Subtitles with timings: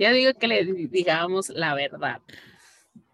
[0.00, 2.22] Ya digo que le digamos la verdad.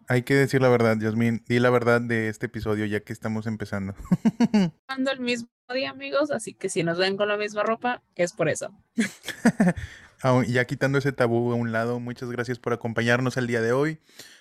[0.07, 1.43] Hay que decir la verdad, Yasmin.
[1.45, 3.93] Di la verdad de este episodio ya que estamos empezando.
[4.87, 8.31] Cuando el mismo día, amigos, así que si nos ven con la misma ropa, es
[8.31, 8.73] por eso.
[10.47, 13.99] ya quitando ese tabú a un lado, muchas gracias por acompañarnos el día de hoy.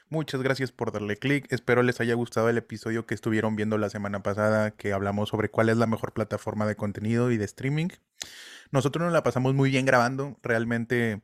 [0.09, 1.53] Muchas gracias por darle clic.
[1.53, 5.49] Espero les haya gustado el episodio que estuvieron viendo la semana pasada, que hablamos sobre
[5.49, 7.89] cuál es la mejor plataforma de contenido y de streaming.
[8.71, 10.39] Nosotros nos la pasamos muy bien grabando.
[10.45, 11.23] Realmente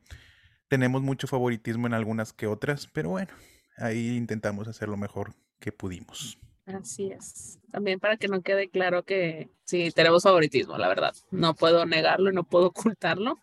[0.72, 3.30] tenemos mucho favoritismo en algunas que otras, pero bueno,
[3.76, 6.38] ahí intentamos hacer lo mejor que pudimos.
[6.64, 7.58] Así es.
[7.70, 11.14] También para que no quede claro que sí, tenemos favoritismo, la verdad.
[11.30, 13.38] No puedo negarlo y no puedo ocultarlo.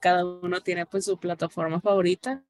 [0.00, 2.44] Cada uno tiene pues su plataforma favorita.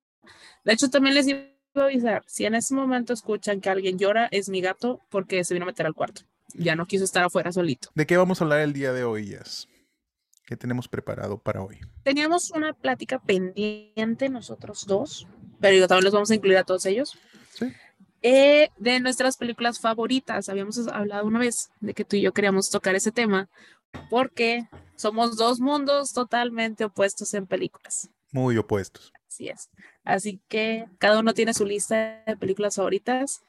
[0.63, 1.41] De hecho, también les iba
[1.77, 5.55] a avisar, si en ese momento escuchan que alguien llora, es mi gato porque se
[5.55, 6.21] vino a meter al cuarto.
[6.53, 7.89] Ya no quiso estar afuera solito.
[7.95, 9.69] ¿De qué vamos a hablar el día de hoy, Jess?
[10.49, 11.79] ¿Qué tenemos preparado para hoy?
[12.05, 15.29] Teníamos una plática pendiente nosotros dos,
[15.61, 17.19] pero yo también los vamos a incluir a todos ellos.
[17.53, 17.71] Sí.
[18.23, 20.49] Eh, de nuestras películas favoritas.
[20.49, 23.51] Habíamos hablado una vez de que tú y yo queríamos tocar ese tema
[24.09, 28.09] porque somos dos mundos totalmente opuestos en películas.
[28.33, 29.13] Muy opuestos.
[29.29, 29.69] Así es.
[30.03, 33.43] Así que cada uno tiene su lista de películas favoritas.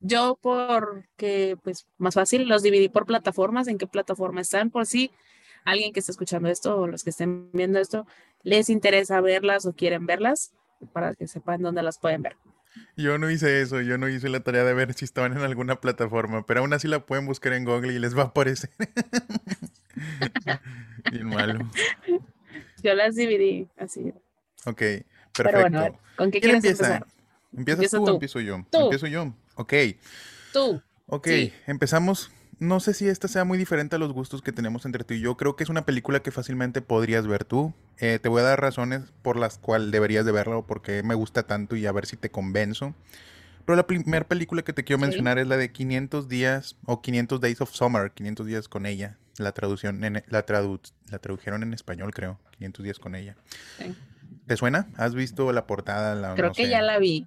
[0.00, 5.10] Yo porque, pues, más fácil, los dividí por plataformas, en qué plataforma están, por si
[5.64, 8.06] alguien que está escuchando esto o los que estén viendo esto
[8.42, 10.52] les interesa verlas o quieren verlas,
[10.92, 12.36] para que sepan dónde las pueden ver.
[12.96, 15.80] Yo no hice eso, yo no hice la tarea de ver si estaban en alguna
[15.80, 18.70] plataforma, pero aún así la pueden buscar en Google y les va a aparecer.
[21.10, 21.68] Bien malo.
[22.82, 24.12] Yo las dividí así.
[24.64, 24.82] Ok,
[25.36, 25.98] perfecto.
[26.16, 27.06] ¿con qué quieres empezar?
[27.56, 28.56] ¿Empiezas tú, o empiezo yo?
[28.72, 29.32] Empiezo yo.
[29.54, 29.72] Ok.
[30.52, 30.82] Tú.
[31.06, 31.28] Ok,
[31.66, 35.14] empezamos no sé si esta sea muy diferente a los gustos que tenemos entre tú
[35.14, 35.36] y yo.
[35.36, 37.72] Creo que es una película que fácilmente podrías ver tú.
[37.98, 41.14] Eh, te voy a dar razones por las cuales deberías de verla o porque me
[41.14, 42.94] gusta tanto y a ver si te convenzo.
[43.64, 47.40] Pero la primera película que te quiero mencionar es la de 500 días o 500
[47.40, 49.18] Days of Summer, 500 días con ella.
[49.36, 52.40] La traducción, en, la, la tradujeron en español, creo.
[52.52, 53.36] 500 días con ella.
[54.46, 54.88] ¿Te suena?
[54.96, 56.14] ¿Has visto la portada?
[56.14, 57.26] La, creo que ya la vi.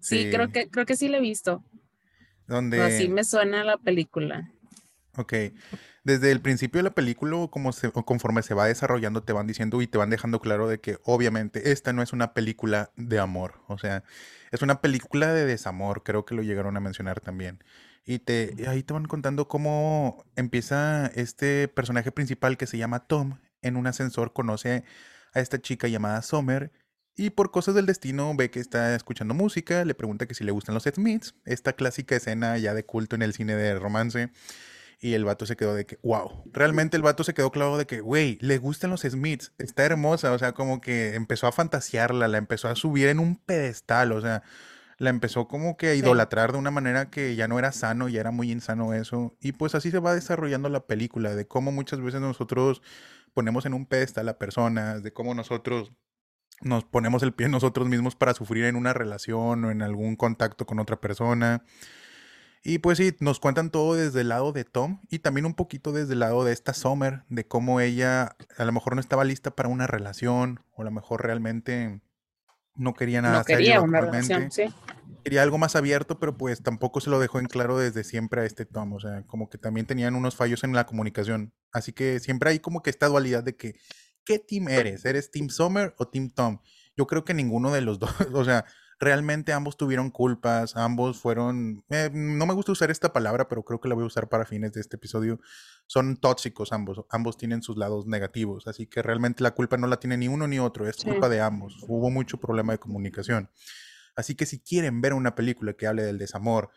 [0.00, 1.64] Sí, creo que creo que sí la he visto.
[2.46, 2.82] Donde...
[2.82, 4.52] Así me suena la película.
[5.20, 5.34] Ok.
[6.02, 9.82] Desde el principio de la película, como se, conforme se va desarrollando, te van diciendo
[9.82, 13.60] y te van dejando claro de que obviamente esta no es una película de amor.
[13.68, 14.02] O sea,
[14.50, 16.02] es una película de desamor.
[16.02, 17.62] Creo que lo llegaron a mencionar también.
[18.06, 23.38] Y te, ahí te van contando cómo empieza este personaje principal que se llama Tom.
[23.60, 24.84] En un ascensor conoce
[25.34, 26.72] a esta chica llamada Summer.
[27.14, 30.52] Y por cosas del destino ve que está escuchando música, le pregunta que si le
[30.52, 34.30] gustan los Smiths, esta clásica escena ya de culto en el cine de romance
[35.00, 36.44] y el vato se quedó de que, wow.
[36.52, 39.52] Realmente el vato se quedó claro de que, güey, le gustan los Smiths.
[39.58, 40.32] Está hermosa.
[40.32, 44.12] O sea, como que empezó a fantasearla, la empezó a subir en un pedestal.
[44.12, 44.42] O sea,
[44.98, 48.20] la empezó como que a idolatrar de una manera que ya no era sano, ya
[48.20, 49.34] era muy insano eso.
[49.40, 52.82] Y pues así se va desarrollando la película, de cómo muchas veces nosotros
[53.32, 55.92] ponemos en un pedestal a personas, de cómo nosotros
[56.60, 60.66] nos ponemos el pie nosotros mismos para sufrir en una relación o en algún contacto
[60.66, 61.64] con otra persona.
[62.62, 65.92] Y pues sí, nos cuentan todo desde el lado de Tom y también un poquito
[65.92, 69.56] desde el lado de esta Summer, de cómo ella a lo mejor no estaba lista
[69.56, 72.02] para una relación o a lo mejor realmente
[72.74, 73.38] no quería nada.
[73.38, 74.64] No quería una relación, sí.
[75.24, 78.44] Quería algo más abierto, pero pues tampoco se lo dejó en claro desde siempre a
[78.44, 78.92] este Tom.
[78.92, 81.52] O sea, como que también tenían unos fallos en la comunicación.
[81.72, 83.76] Así que siempre hay como que esta dualidad de que,
[84.24, 85.04] ¿qué team eres?
[85.04, 86.60] ¿Eres Team Summer o Team Tom?
[86.96, 88.64] Yo creo que ninguno de los dos, o sea,
[89.00, 93.80] realmente ambos tuvieron culpas, ambos fueron, eh, no me gusta usar esta palabra, pero creo
[93.80, 95.40] que la voy a usar para fines de este episodio,
[95.86, 99.98] son tóxicos ambos, ambos tienen sus lados negativos, así que realmente la culpa no la
[99.98, 103.50] tiene ni uno ni otro, es culpa de ambos, hubo mucho problema de comunicación.
[104.16, 106.68] Así que si quieren ver una película que hable del desamor,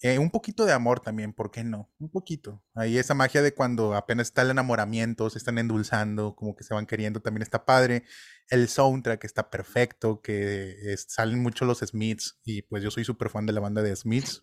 [0.00, 1.90] eh, un poquito de amor también, ¿por qué no?
[1.98, 2.62] Un poquito.
[2.74, 6.74] Ahí esa magia de cuando apenas está el enamoramiento, se están endulzando, como que se
[6.74, 8.04] van queriendo, también está padre.
[8.48, 13.46] El soundtrack está perfecto, que salen mucho los Smiths y pues yo soy súper fan
[13.46, 14.42] de la banda de Smiths.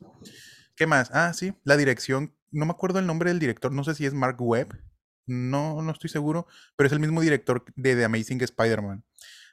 [0.75, 1.09] ¿Qué más?
[1.13, 4.13] Ah, sí, la dirección, no me acuerdo el nombre del director, no sé si es
[4.13, 4.81] Mark Webb,
[5.25, 9.03] no, no estoy seguro, pero es el mismo director de The Amazing Spider-Man.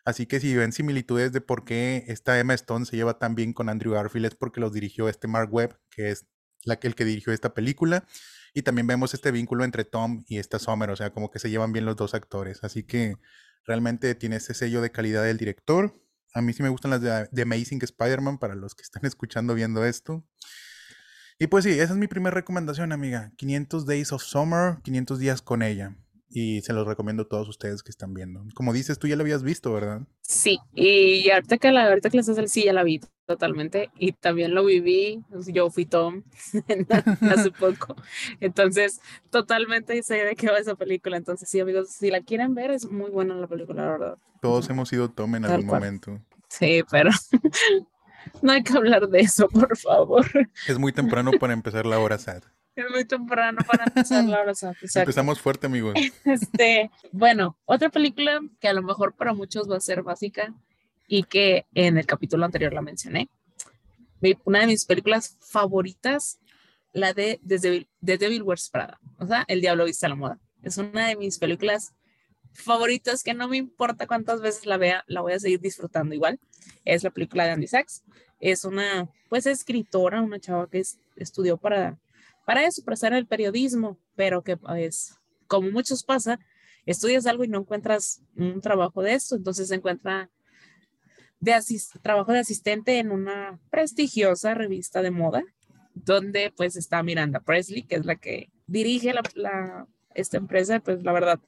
[0.06, 3.52] Así que si ven similitudes de por qué esta Emma Stone se lleva tan bien
[3.52, 6.26] con Andrew Garfield es porque los dirigió este Mark Webb, que es
[6.62, 8.06] la, el que dirigió esta película.
[8.54, 11.50] Y también vemos este vínculo entre Tom y esta Summer, o sea, como que se
[11.50, 12.62] llevan bien los dos actores.
[12.62, 13.16] Así que
[13.66, 16.00] realmente tiene ese sello de calidad del director.
[16.34, 19.84] A mí sí me gustan las de, Amazing Spider-Man para los que están escuchando viendo
[19.84, 20.24] esto.
[21.36, 23.32] Y pues sí, esa es mi primera recomendación, amiga.
[23.38, 25.96] 500 Days of Summer, 500 días con ella.
[26.28, 28.44] Y se los recomiendo a todos ustedes que están viendo.
[28.54, 30.02] Como dices, tú ya lo habías visto, ¿verdad?
[30.22, 34.12] Sí, y ahorita que, la, ahorita que les hace sí, ya la vi totalmente y
[34.12, 36.22] también lo viví, yo fui Tom
[37.20, 37.96] hace poco,
[38.40, 39.00] entonces
[39.30, 42.88] totalmente sé de qué va esa película, entonces sí amigos, si la quieren ver es
[42.90, 44.18] muy buena la película, la verdad.
[44.40, 46.20] Todos hemos sido Tom en algún momento.
[46.48, 47.10] Sí, pero
[48.42, 50.24] no hay que hablar de eso, por favor.
[50.68, 52.42] Es muy temprano para empezar la hora sad.
[52.76, 54.74] Es muy temprano para empezar la hora sad.
[54.94, 55.94] Empezamos fuerte, amigos.
[56.26, 60.54] Este, bueno, otra película que a lo mejor para muchos va a ser básica
[61.08, 63.30] y que en el capítulo anterior la mencioné.
[64.44, 66.38] Una de mis películas favoritas,
[66.92, 70.38] la de The Devil, Wears Prada, o sea, El Diablo Viste a la Moda.
[70.62, 71.94] Es una de mis películas
[72.52, 76.38] favoritas que no me importa cuántas veces la vea, la voy a seguir disfrutando igual.
[76.84, 78.04] Es la película de Andy Sachs.
[78.38, 80.82] Es una, pues, escritora, una chava que
[81.16, 81.96] estudió para
[82.46, 86.38] para eso, para estar en el periodismo, pero que pues, como muchos pasa,
[86.86, 90.30] estudias algo y no encuentras un trabajo de esto, entonces se encuentra
[91.40, 91.52] de
[92.02, 95.42] trabajo de asistente en una prestigiosa revista de moda,
[95.92, 101.12] donde pues está Miranda Presley, que es la que dirige la, esta empresa, pues la
[101.12, 101.40] verdad,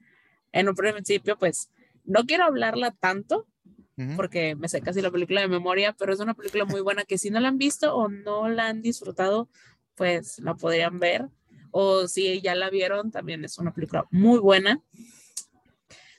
[0.51, 1.71] en un principio pues
[2.05, 3.47] no quiero hablarla tanto,
[4.17, 7.19] porque me sé casi la película de memoria, pero es una película muy buena que
[7.19, 9.49] si no la han visto o no la han disfrutado,
[9.99, 11.29] pues la podrían ver.
[11.71, 14.81] O si ya la vieron, también es una película muy buena.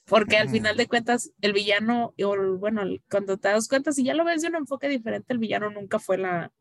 [0.05, 4.13] Porque al final de cuentas, el villano, o bueno, cuando te das cuenta, si ya
[4.13, 6.51] lo ves de un enfoque diferente, el villano nunca fue la,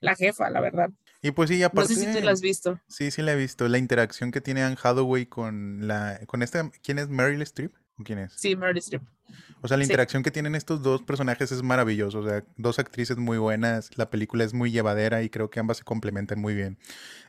[0.00, 0.90] la jefa, la verdad.
[1.22, 1.94] Y pues sí, aparte.
[1.94, 2.80] No sé si tú la has visto.
[2.86, 3.66] Sí, sí la he visto.
[3.68, 6.20] La interacción que tiene Anne Hathaway con la.
[6.26, 6.70] con esta.
[6.82, 7.72] ¿Quién es Meryl Streep?
[8.04, 8.32] ¿Quién es?
[8.34, 9.02] Sí, Meryl Streep.
[9.60, 12.20] O sea, la interacción que tienen estos dos personajes es maravilloso.
[12.20, 13.90] O sea, dos actrices muy buenas.
[13.98, 16.78] La película es muy llevadera y creo que ambas se complementan muy bien.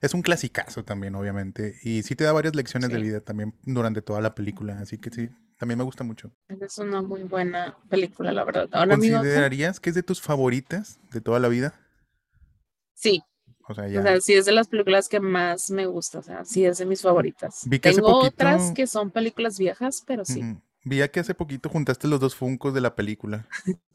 [0.02, 1.76] Es un clasicazo también, obviamente.
[1.84, 4.80] Y sí te da varias lecciones de vida también durante toda la película.
[4.80, 6.32] Así que sí, también me gusta mucho.
[6.62, 8.70] Es una muy buena película, la verdad.
[8.88, 11.74] ¿Considerarías que es de tus favoritas de toda la vida?
[12.94, 13.24] Sí.
[13.70, 14.00] O sea, ya.
[14.00, 16.20] o sea, sí es de las películas que más me gusta.
[16.20, 17.68] O sea, sí es de mis favoritas.
[17.82, 20.42] Tengo otras que son películas viejas, pero sí.
[20.84, 23.48] Vi que hace poquito juntaste los dos funcos de la película.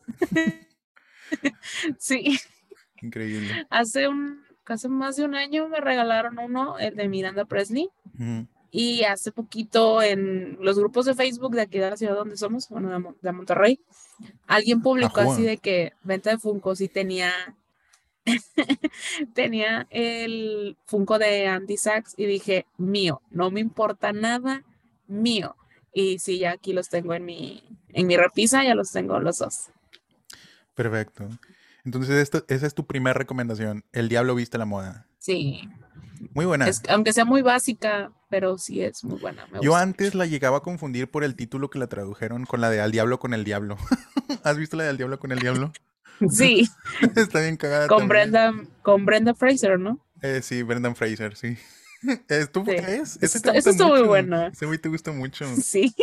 [1.99, 2.39] sí.
[3.03, 3.67] Increíble.
[3.69, 7.89] Hace un, hace más de un año me regalaron uno, el de Miranda Presley.
[8.71, 12.69] Y hace poquito en los grupos de Facebook de aquí de la ciudad donde somos,
[12.69, 13.81] bueno, de, Monterrey,
[14.47, 17.33] alguien publicó así de que venta de funcos y tenía
[19.35, 24.63] tenía el Funko de Andy Sachs y dije, mío, no me importa nada,
[25.07, 25.57] mío.
[25.93, 29.39] Y sí, ya aquí los tengo en mi, en mi repisa, ya los tengo los
[29.39, 29.71] dos.
[30.75, 31.29] Perfecto.
[31.85, 33.85] Entonces, esa es tu primera recomendación.
[33.93, 35.07] El Diablo Viste la Moda.
[35.19, 35.69] Sí.
[36.33, 36.67] Muy buena.
[36.89, 39.47] aunque sea muy básica, pero sí es muy buena.
[39.61, 42.81] Yo antes la llegaba a confundir por el título que la tradujeron con la de
[42.81, 43.77] Al Diablo con el Diablo.
[44.43, 45.73] ¿Has visto la de Al Diablo con el Diablo?
[46.31, 46.69] Sí.
[47.17, 47.89] Está bien cagada.
[47.89, 48.53] Con Brenda,
[48.83, 50.05] con Brenda Fraser, ¿no?
[50.23, 51.57] Eh, sí, Brendan Fraser, sí.
[52.53, 53.19] ¿Tú crees?
[53.21, 54.47] Ese Eso está muy bueno.
[54.47, 55.47] Ese güey te gusta mucho.
[55.57, 55.95] Sí.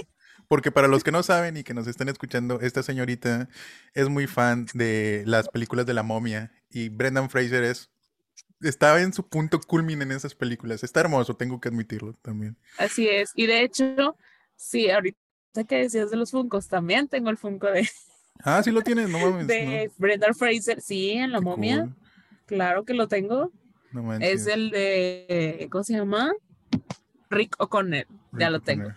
[0.48, 3.48] Porque para los que no saben y que nos están escuchando, esta señorita
[3.94, 7.90] es muy fan de las películas de la momia y Brendan Fraser es
[8.62, 10.84] estaba en su punto culmine en esas películas.
[10.84, 12.58] Está hermoso, tengo que admitirlo también.
[12.78, 13.32] Así es.
[13.36, 14.18] Y de hecho,
[14.56, 15.18] sí, ahorita
[15.68, 17.90] que decías de los Funcos, también tengo el Funko de.
[18.44, 19.48] Ah, sí lo tienes, no mames.
[19.48, 21.90] De Brendan Fraser, sí, en la momia.
[22.46, 23.52] Claro que lo tengo
[24.20, 26.32] es el de, ¿cómo se llama?
[27.30, 28.08] Rick O'Connell.
[28.34, 28.90] Ya lo tengo.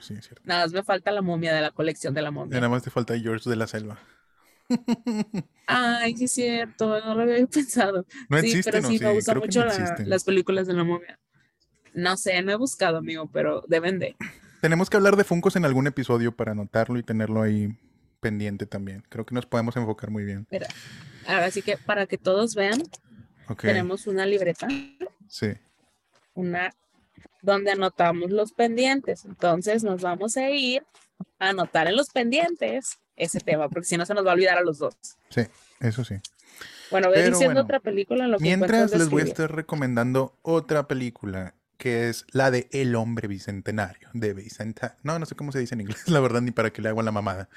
[0.45, 2.57] nada más me falta la momia de la colección de la momia.
[2.57, 3.99] nada más te falta George de la Selva.
[5.67, 8.07] Ay, sí es cierto, no lo había pensado.
[8.29, 11.19] No sí, pero sí, me gustan mucho las películas de la momia.
[11.93, 14.17] No sé, no he buscado, amigo, pero deben de.
[14.61, 17.77] Tenemos que hablar de Funcos en algún episodio para anotarlo y tenerlo ahí
[18.25, 19.05] pendiente también.
[19.11, 20.47] Creo que nos podemos enfocar muy bien.
[20.51, 20.67] Mira,
[21.27, 22.83] ahora sí que para que todos vean,
[23.61, 24.67] tenemos una libreta.
[25.29, 25.49] Sí.
[26.33, 26.73] Una
[27.43, 29.27] donde anotamos los pendientes.
[29.27, 30.83] Entonces nos vamos a ir
[31.39, 34.57] a anotar en los pendientes ese tema, porque si no se nos va a olvidar
[34.57, 34.95] a los dos.
[35.29, 35.43] Sí,
[35.81, 36.15] eso sí.
[36.91, 38.25] Bueno, voy diciendo otra película.
[38.25, 42.69] En lo que mientras les voy a estar recomendando otra película que es la de
[42.73, 44.97] El Hombre Bicentenario, de Vicenta.
[45.03, 47.03] No, no sé cómo se dice en inglés, la verdad, ni para que le hago
[47.03, 47.49] la mamada.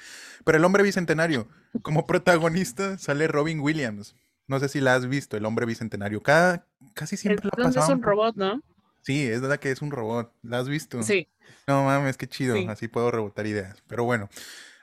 [0.44, 1.48] Pero El Hombre Bicentenario,
[1.82, 4.14] como protagonista sale Robin Williams.
[4.48, 6.22] No sé si la has visto, el hombre bicentenario.
[6.22, 8.62] Cada, casi siempre la es un robot, ¿no?
[9.02, 10.32] Sí, es verdad que es un robot.
[10.42, 11.02] ¿La has visto?
[11.02, 11.28] Sí.
[11.66, 12.56] No mames, qué chido.
[12.70, 13.82] Así puedo rebotar ideas.
[13.86, 14.30] Pero bueno,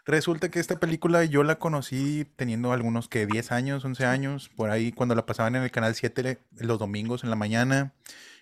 [0.05, 4.69] resulta que esta película yo la conocí teniendo algunos que 10 años, 11 años, por
[4.69, 7.93] ahí cuando la pasaban en el canal 7 los domingos en la mañana.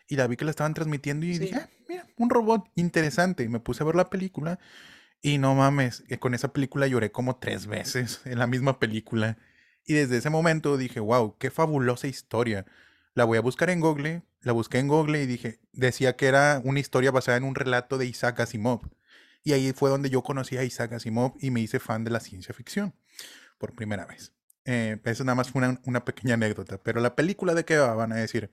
[0.07, 3.47] Y la vi que la estaban transmitiendo y dije, ah, mira, un robot interesante.
[3.49, 4.59] Me puse a ver la película
[5.21, 9.37] y no mames, que con esa película lloré como tres veces en la misma película.
[9.85, 12.65] Y desde ese momento dije, wow, qué fabulosa historia.
[13.13, 16.61] La voy a buscar en Google, la busqué en Google y dije, decía que era
[16.63, 18.81] una historia basada en un relato de Isaac Asimov.
[19.43, 22.19] Y ahí fue donde yo conocí a Isaac Asimov y me hice fan de la
[22.19, 22.93] ciencia ficción
[23.57, 24.33] por primera vez.
[24.65, 27.93] Eh, eso nada más fue una, una, pequeña anécdota, pero la película de qué va,
[27.95, 28.49] van a decir,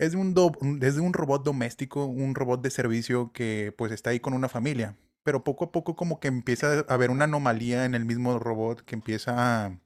[0.00, 4.10] es de un, do, es un robot doméstico, un robot de servicio que pues está
[4.10, 7.84] ahí con una familia, pero poco a poco como que empieza a haber una anomalía
[7.84, 9.78] en el mismo robot que empieza a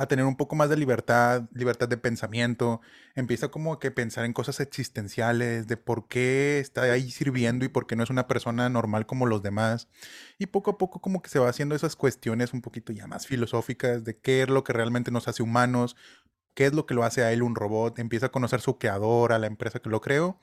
[0.00, 2.80] a tener un poco más de libertad, libertad de pensamiento,
[3.14, 7.86] empieza como que pensar en cosas existenciales, de por qué está ahí sirviendo y por
[7.86, 9.88] qué no es una persona normal como los demás.
[10.38, 13.26] Y poco a poco como que se va haciendo esas cuestiones un poquito ya más
[13.26, 15.96] filosóficas de qué es lo que realmente nos hace humanos,
[16.54, 19.32] qué es lo que lo hace a él un robot, empieza a conocer su creador,
[19.32, 20.38] a la empresa que lo creó.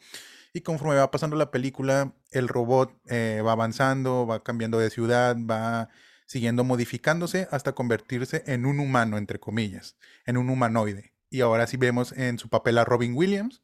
[0.53, 5.35] Y conforme va pasando la película, el robot eh, va avanzando, va cambiando de ciudad,
[5.37, 5.89] va
[6.25, 9.95] siguiendo modificándose hasta convertirse en un humano, entre comillas,
[10.25, 11.13] en un humanoide.
[11.29, 13.61] Y ahora sí vemos en su papel a Robin Williams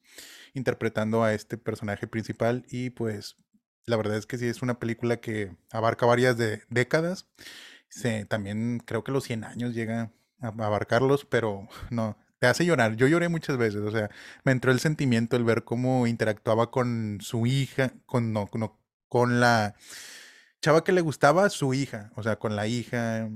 [0.54, 3.38] interpretando a este personaje principal y pues
[3.86, 7.28] la verdad es que sí es una película que abarca varias de décadas.
[8.28, 12.98] también creo que los 100 años llega a abarcarlos, pero no, te hace llorar.
[12.98, 14.10] Yo lloré muchas veces, o sea,
[14.44, 18.50] me entró el sentimiento el ver cómo interactuaba con su hija, con, no,
[19.08, 19.76] con la
[20.62, 23.30] chava que le gustaba su hija, o sea, con la hija.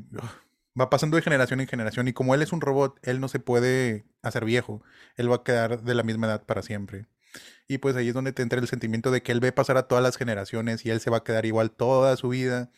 [0.77, 3.39] Va pasando de generación en generación y como él es un robot, él no se
[3.39, 4.83] puede hacer viejo.
[5.15, 7.07] Él va a quedar de la misma edad para siempre.
[7.69, 9.87] Y pues ahí es donde te entra el sentimiento de que él ve pasar a
[9.87, 12.71] todas las generaciones y él se va a quedar igual toda su vida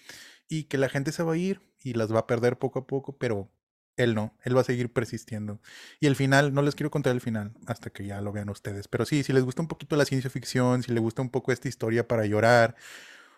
[0.48, 2.86] y que la gente se va a ir y las va a perder poco a
[2.86, 3.50] poco, pero
[4.00, 5.60] él no, él va a seguir persistiendo.
[6.00, 8.88] Y el final, no les quiero contar el final hasta que ya lo vean ustedes,
[8.88, 11.52] pero sí, si les gusta un poquito la ciencia ficción, si les gusta un poco
[11.52, 12.76] esta historia para llorar,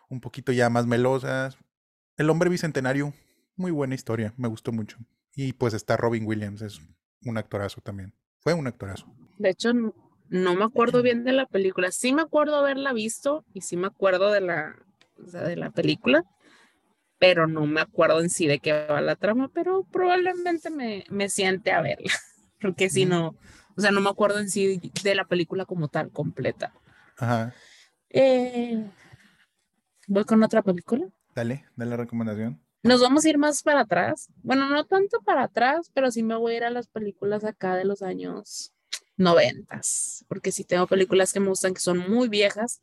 [0.09, 1.57] un poquito ya más melosas.
[2.15, 3.13] El hombre bicentenario,
[3.55, 4.97] muy buena historia, me gustó mucho.
[5.35, 6.81] Y pues está Robin Williams, es
[7.25, 8.13] un actorazo también.
[8.39, 9.07] Fue un actorazo.
[9.37, 11.91] De hecho, no me acuerdo bien de la película.
[11.91, 14.75] Sí me acuerdo haberla visto y sí me acuerdo de la,
[15.17, 16.23] de la película,
[17.21, 21.29] pero no me acuerdo en sí de qué va la trama, pero probablemente me, me
[21.29, 22.11] siente a verla,
[22.59, 23.35] porque si no,
[23.77, 26.73] o sea, no me acuerdo en sí de la película como tal, completa.
[27.19, 27.53] Ajá.
[28.09, 28.89] Eh,
[30.07, 31.05] voy con otra película.
[31.35, 32.59] Dale, dale la recomendación.
[32.81, 34.27] Nos vamos a ir más para atrás.
[34.41, 37.75] Bueno, no tanto para atrás, pero sí me voy a ir a las películas acá
[37.75, 38.73] de los años
[39.15, 42.81] noventas, porque sí tengo películas que me gustan que son muy viejas,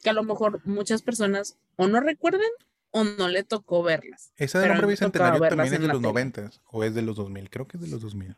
[0.00, 2.50] que a lo mejor muchas personas o no recuerden
[2.96, 4.32] o no le tocó verlas.
[4.36, 7.66] Esa del hombre bicentenario también es de los noventas o es de los 2000, creo
[7.66, 8.36] que es de los 2000.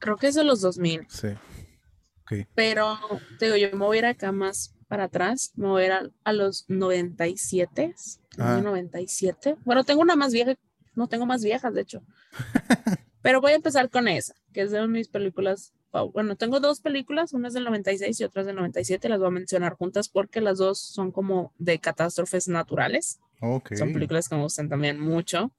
[0.00, 1.06] Creo que es de los 2000.
[1.08, 1.28] Sí.
[2.24, 2.46] Okay.
[2.56, 2.98] Pero,
[3.38, 6.12] te digo, yo me voy a ir acá más para atrás, me voy a ir
[6.24, 7.94] a, los 97,
[8.38, 8.60] ah.
[8.60, 9.56] 97.
[9.64, 10.56] Bueno, tengo una más vieja,
[10.96, 12.02] no tengo más viejas, de hecho.
[13.22, 15.72] Pero voy a empezar con esa, que es de mis películas.
[16.12, 19.28] Bueno, tengo dos películas, una es del 96 y otra es del 97, las voy
[19.28, 23.20] a mencionar juntas porque las dos son como de catástrofes naturales.
[23.76, 25.52] Son películas que me gustan también mucho,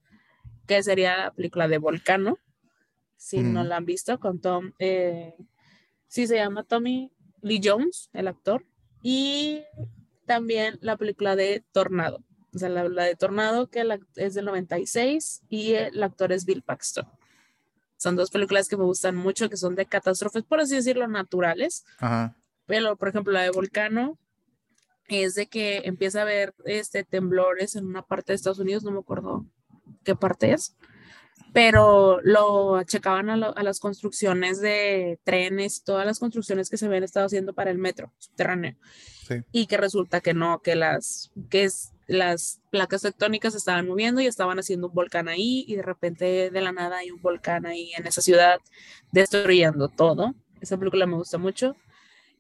[0.65, 2.37] que sería la película de Volcano,
[3.17, 5.35] si no la han visto, con Tom, eh,
[6.07, 8.65] sí se llama Tommy Lee Jones, el actor,
[9.01, 9.63] y
[10.25, 12.23] también la película de Tornado.
[12.53, 13.83] O sea, la, de Tornado, que
[14.15, 17.05] es del 96 y el actor es Bill Paxton.
[17.97, 21.85] Son dos películas que me gustan mucho, que son de catástrofes, por así decirlo, naturales.
[22.65, 24.17] Pero, por ejemplo, la de Volcano
[25.07, 28.91] es de que empieza a haber este, temblores en una parte de Estados Unidos, no
[28.91, 29.45] me acuerdo
[30.03, 30.75] qué parte es,
[31.53, 37.03] pero lo achacaban a, a, las construcciones de trenes, todas las construcciones que se habían
[37.03, 38.75] estado haciendo para el metro subterráneo.
[39.51, 44.21] Y que resulta que no, que las, que es, las placas tectónicas se estaban moviendo
[44.21, 47.65] y estaban haciendo un volcán ahí y de repente de la nada hay un volcán
[47.65, 48.59] ahí en esa ciudad
[49.11, 50.35] destruyendo todo.
[50.61, 51.75] Esa película me gusta mucho.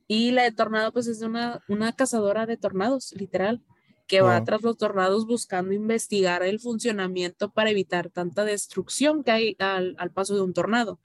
[0.07, 3.63] Y la de Tornado pues es una, una cazadora de tornados, literal
[4.07, 9.55] que va tras los tornados buscando investigar el funcionamiento para evitar tanta destrucción que hay
[9.59, 10.99] al, paso de un tornado,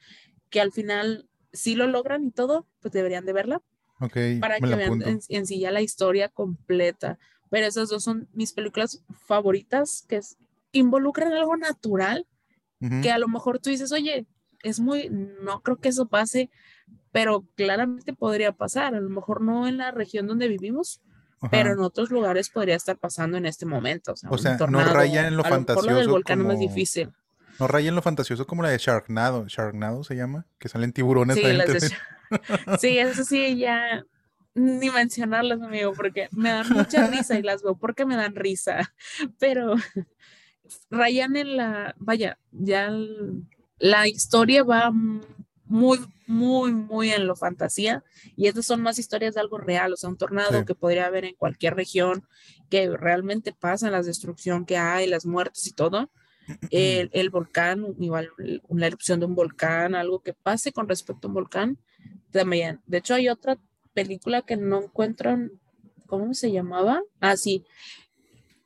[0.51, 3.63] que al final si lo logran y todo, pues deberían de verla.
[4.41, 7.19] para que vean en, sí ya la historia completa.
[7.51, 10.21] Pero esas dos son mis películas favoritas que
[10.73, 12.27] involucran algo natural,
[13.03, 14.27] que a lo mejor tú dices, oye,
[14.63, 16.51] es muy, no creo que eso pase,
[17.13, 21.01] pero claramente podría pasar, a lo mejor no en la región donde vivimos,
[21.51, 24.15] pero en otros lugares podría estar pasando en este momento.
[24.29, 25.97] O sea, no raya en lo fantasioso.
[25.97, 26.53] del volcán como...
[26.53, 27.11] es difícil.
[27.59, 29.47] No raya en lo fantasioso como la de Sharknado.
[29.49, 31.37] Sharknado se llama, que salen tiburones.
[31.37, 31.95] Sí,
[32.79, 34.05] sí, eso sí ya
[34.55, 38.93] ni mencionarlas, amigo, porque me dan mucha risa y las veo porque me dan risa,
[39.39, 39.75] pero
[40.91, 42.91] rayan en la, vaya, ya
[43.79, 44.93] la historia va
[45.71, 48.03] muy, muy, muy en lo fantasía
[48.37, 51.25] y estas son más historias de algo real, o sea, un tornado que podría haber
[51.25, 52.25] en cualquier región,
[52.69, 56.11] que realmente pasa, la destrucción que hay, las muertes y todo.
[56.73, 58.31] El, el, volcán, igual
[58.67, 61.79] una erupción de un volcán, algo que pase con respecto a un volcán,
[62.33, 62.81] también.
[62.87, 63.57] De hecho, hay otra
[63.95, 65.37] película que no encuentro,
[66.07, 67.03] ¿cómo se llamaba?
[67.21, 67.65] Ah, sí,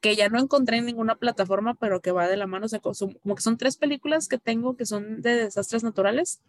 [0.01, 2.81] que ya no encontré en ninguna plataforma, pero que va de la mano, o sea,
[2.81, 6.41] como que son tres películas que tengo que son de desastres naturales,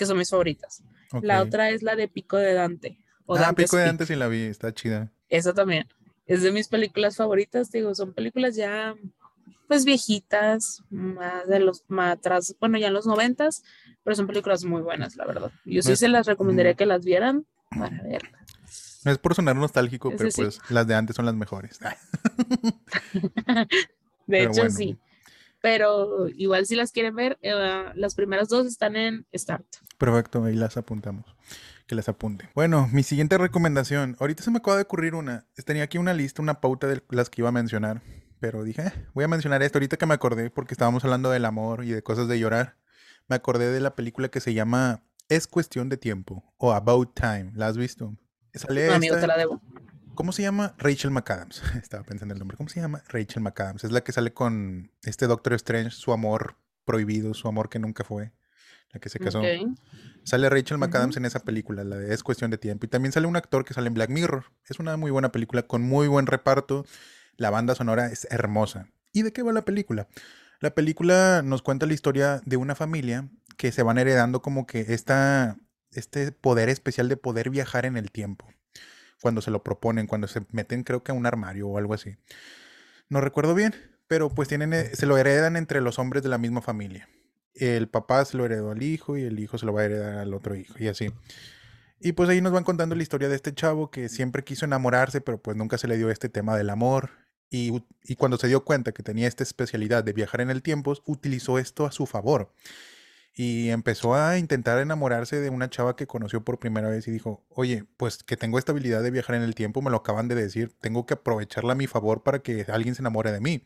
[0.00, 0.82] que son mis favoritas.
[1.20, 2.96] La otra es la de Pico de Dante.
[3.28, 5.12] ah, Pico de Dante sí la vi, está chida.
[5.28, 5.86] Esa también.
[6.24, 8.94] Es de mis películas favoritas, digo, son películas ya
[9.68, 13.62] pues viejitas, más de los más atrás, bueno, ya en los noventas,
[14.02, 15.52] pero son películas muy buenas, la verdad.
[15.66, 17.44] Yo sí se las recomendaría que las vieran
[17.78, 19.02] para verlas.
[19.04, 21.78] No es por sonar nostálgico, pero pues las de antes son las mejores.
[24.26, 24.96] de hecho, sí.
[25.60, 29.66] Pero igual si las quieren ver, eh, las primeras dos están en Start.
[30.00, 31.26] Perfecto, ahí las apuntamos.
[31.86, 32.48] Que las apunte.
[32.54, 34.16] Bueno, mi siguiente recomendación.
[34.18, 35.44] Ahorita se me acaba de ocurrir una.
[35.66, 38.00] Tenía aquí una lista, una pauta de las que iba a mencionar.
[38.40, 41.44] Pero dije, eh, voy a mencionar esto ahorita que me acordé, porque estábamos hablando del
[41.44, 42.78] amor y de cosas de llorar.
[43.28, 47.52] Me acordé de la película que se llama Es cuestión de tiempo o About Time.
[47.54, 48.16] ¿La has visto?
[48.54, 49.60] Sale no, amigo, te la debo.
[50.14, 50.74] ¿Cómo se llama?
[50.78, 51.62] Rachel McAdams.
[51.82, 52.56] Estaba pensando en el nombre.
[52.56, 53.02] ¿Cómo se llama?
[53.08, 53.84] Rachel McAdams.
[53.84, 58.02] Es la que sale con este Doctor Strange, su amor prohibido, su amor que nunca
[58.02, 58.32] fue,
[58.92, 59.42] la que se casó.
[60.24, 62.86] Sale Rachel McAdams en esa película, la de Es cuestión de tiempo.
[62.86, 64.44] Y también sale un actor que sale en Black Mirror.
[64.68, 66.84] Es una muy buena película con muy buen reparto.
[67.36, 68.88] La banda sonora es hermosa.
[69.12, 70.08] ¿Y de qué va la película?
[70.60, 74.80] La película nos cuenta la historia de una familia que se van heredando como que
[74.88, 75.56] esta,
[75.92, 78.46] este poder especial de poder viajar en el tiempo.
[79.22, 82.16] Cuando se lo proponen, cuando se meten creo que a un armario o algo así.
[83.08, 83.74] No recuerdo bien,
[84.06, 87.08] pero pues tienen, eh, se lo heredan entre los hombres de la misma familia.
[87.54, 90.18] El papá se lo heredó al hijo y el hijo se lo va a heredar
[90.18, 91.10] al otro hijo y así.
[92.00, 95.20] Y pues ahí nos van contando la historia de este chavo que siempre quiso enamorarse,
[95.20, 97.10] pero pues nunca se le dio este tema del amor.
[97.50, 100.94] Y, y cuando se dio cuenta que tenía esta especialidad de viajar en el tiempo,
[101.04, 102.52] utilizó esto a su favor
[103.34, 107.44] y empezó a intentar enamorarse de una chava que conoció por primera vez y dijo,
[107.48, 110.34] oye, pues que tengo esta habilidad de viajar en el tiempo, me lo acaban de
[110.34, 113.64] decir, tengo que aprovecharla a mi favor para que alguien se enamore de mí.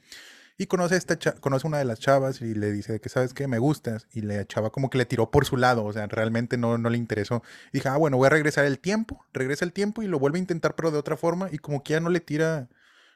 [0.57, 3.49] Y conoce a esta conoce una de las chavas y le dice que sabes que
[3.49, 6.57] me gustas y la chava como que le tiró por su lado, o sea, realmente
[6.57, 7.43] no, no le interesó.
[7.73, 10.39] Y dije, ah, bueno, voy a regresar el tiempo, regresa el tiempo y lo vuelve
[10.39, 12.69] a intentar pero de otra forma y como que ya no le tira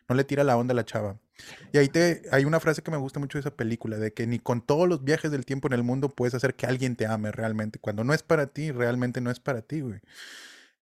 [0.09, 1.19] no le tira la onda a la chava.
[1.73, 4.27] Y ahí te, hay una frase que me gusta mucho de esa película, de que
[4.27, 7.07] ni con todos los viajes del tiempo en el mundo puedes hacer que alguien te
[7.07, 7.79] ame realmente.
[7.79, 10.01] Cuando no es para ti, realmente no es para ti, güey.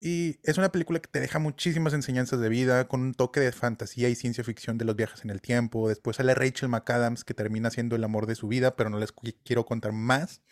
[0.01, 3.51] Y es una película que te deja muchísimas enseñanzas de vida, con un toque de
[3.53, 5.89] fantasía y ciencia ficción de los viajes en el tiempo.
[5.89, 9.13] Después sale Rachel McAdams, que termina siendo el amor de su vida, pero no les
[9.45, 10.43] quiero contar más.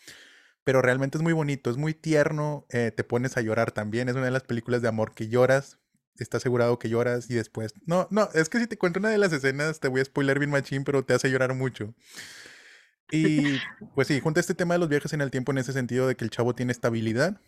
[0.65, 4.09] Pero realmente es muy bonito, es muy tierno, eh, te pones a llorar también.
[4.09, 5.79] Es una de las películas de amor que lloras,
[6.19, 7.75] está asegurado que lloras y después.
[7.87, 10.39] No, no, es que si te cuento una de las escenas, te voy a spoiler
[10.39, 11.95] bien machín, pero te hace llorar mucho.
[13.11, 13.59] Y
[13.95, 16.17] pues sí, junta este tema de los viajes en el tiempo en ese sentido de
[16.17, 17.41] que el chavo tiene estabilidad,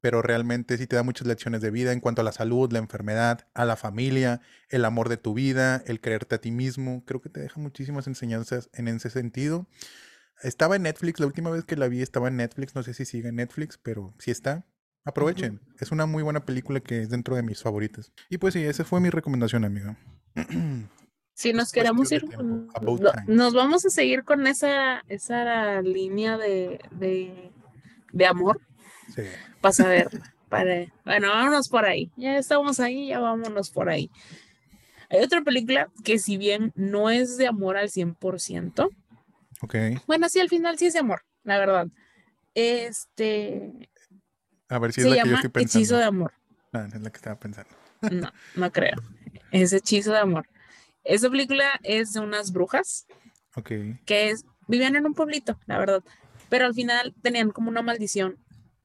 [0.00, 2.78] pero realmente sí te da muchas lecciones de vida en cuanto a la salud, la
[2.78, 7.04] enfermedad, a la familia, el amor de tu vida, el creerte a ti mismo.
[7.04, 9.68] Creo que te deja muchísimas enseñanzas en ese sentido.
[10.42, 13.04] Estaba en Netflix, la última vez que la vi estaba en Netflix, no sé si
[13.04, 14.66] sigue en Netflix, pero sí está.
[15.04, 15.60] Aprovechen.
[15.80, 18.12] Es una muy buena película que es dentro de mis favoritas.
[18.28, 19.96] Y pues sí, esa fue mi recomendación, amiga.
[21.34, 22.24] Si nos queremos ir,
[23.26, 26.78] nos vamos a seguir con esa, esa línea de,
[28.12, 28.60] de, amor.
[29.14, 29.22] Sí.
[29.60, 30.08] Para saber.
[30.48, 32.10] Para, bueno, vámonos por ahí.
[32.16, 34.10] Ya estamos ahí, ya vámonos por ahí.
[35.08, 38.88] Hay otra película que si bien no es de amor al 100%,
[39.60, 39.98] okay.
[40.06, 41.88] bueno, sí, al final sí es de amor, la verdad.
[42.54, 43.72] Este,
[44.72, 45.78] a ver si es la que yo estoy pensando.
[45.78, 46.32] Hechizo de amor.
[46.72, 47.70] No, no es la que estaba pensando.
[48.10, 48.96] No, no creo.
[49.50, 50.48] Es Hechizo de amor.
[51.04, 53.06] Esa película es de unas brujas.
[53.54, 53.70] Ok.
[54.06, 56.02] Que es, vivían en un pueblito, la verdad.
[56.48, 58.38] Pero al final tenían como una maldición.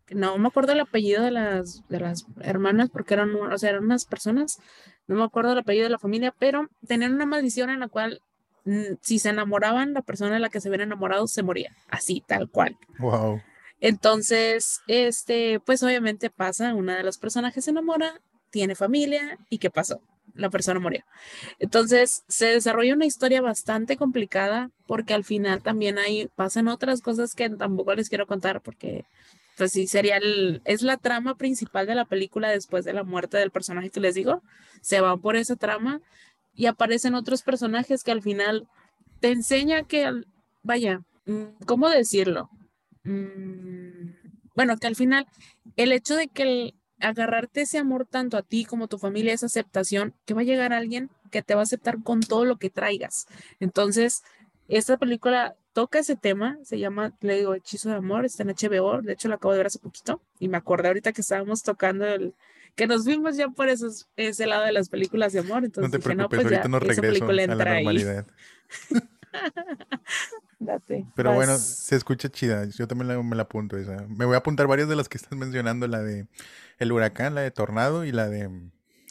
[0.10, 3.86] No me acuerdo el apellido de las, de las hermanas porque eran, o sea, eran
[3.86, 4.60] unas personas.
[5.08, 8.22] No me acuerdo el apellido de la familia, pero tenían una maldición en la cual
[8.66, 11.76] mm, si se enamoraban, la persona de la que se habían enamorado se moría.
[11.90, 12.78] Así, tal cual.
[13.00, 13.42] Wow.
[13.80, 19.70] Entonces, este, pues obviamente pasa, una de los personajes se enamora, tiene familia y ¿qué
[19.70, 20.02] pasó?
[20.34, 21.04] La persona murió.
[21.60, 27.34] Entonces, se desarrolla una historia bastante complicada porque al final también hay, pasan otras cosas
[27.34, 29.06] que tampoco les quiero contar porque
[29.58, 33.38] pues sí, sería el, es la trama principal de la película después de la muerte
[33.38, 34.44] del personaje que les digo.
[34.82, 36.02] Se van por esa trama
[36.54, 38.68] y aparecen otros personajes que al final
[39.20, 40.24] te enseña que,
[40.62, 42.50] vaya, mm, ¿cómo decirlo?
[43.04, 44.12] Mm,
[44.56, 45.28] bueno, que al final
[45.76, 49.34] el hecho de que el, agarrarte ese amor tanto a ti como a tu familia,
[49.34, 52.58] esa aceptación, que va a llegar alguien que te va a aceptar con todo lo
[52.58, 53.28] que traigas.
[53.60, 54.24] Entonces,
[54.68, 59.00] esta película toca ese tema, se llama, le digo, Hechizo de Amor, está en HBO,
[59.04, 62.04] de hecho lo acabo de ver hace poquito y me acordé ahorita que estábamos tocando
[62.04, 62.34] el,
[62.74, 66.00] que nos vimos ya por esos, ese lado de las películas de amor, entonces no
[66.00, 68.26] te preocupes, pues ahorita nos regreso a la normalidad.
[70.60, 74.04] Date, Pero bueno, se escucha chida, yo también me la apunto esa.
[74.08, 76.26] Me voy a apuntar varias de las que estás mencionando, la de
[76.80, 78.50] el huracán, la de tornado y la de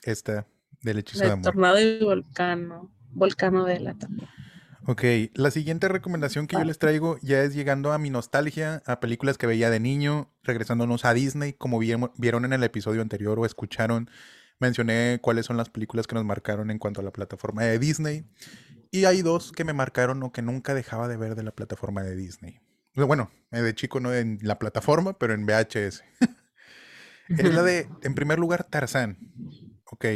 [0.02, 0.48] esta
[0.82, 1.44] del hechizo de, amor.
[1.44, 4.28] Tornado y volcano, volcano de la también.
[4.88, 5.02] Ok,
[5.34, 9.36] la siguiente recomendación que yo les traigo ya es llegando a mi nostalgia, a películas
[9.36, 14.08] que veía de niño, regresándonos a Disney, como vieron en el episodio anterior o escucharon,
[14.60, 18.26] mencioné cuáles son las películas que nos marcaron en cuanto a la plataforma de Disney.
[18.92, 22.04] Y hay dos que me marcaron o que nunca dejaba de ver de la plataforma
[22.04, 22.60] de Disney.
[22.94, 26.04] Bueno, eh, de chico no en la plataforma, pero en VHS.
[27.28, 29.18] es la de, en primer lugar, Tarzán.
[29.84, 30.06] Ok,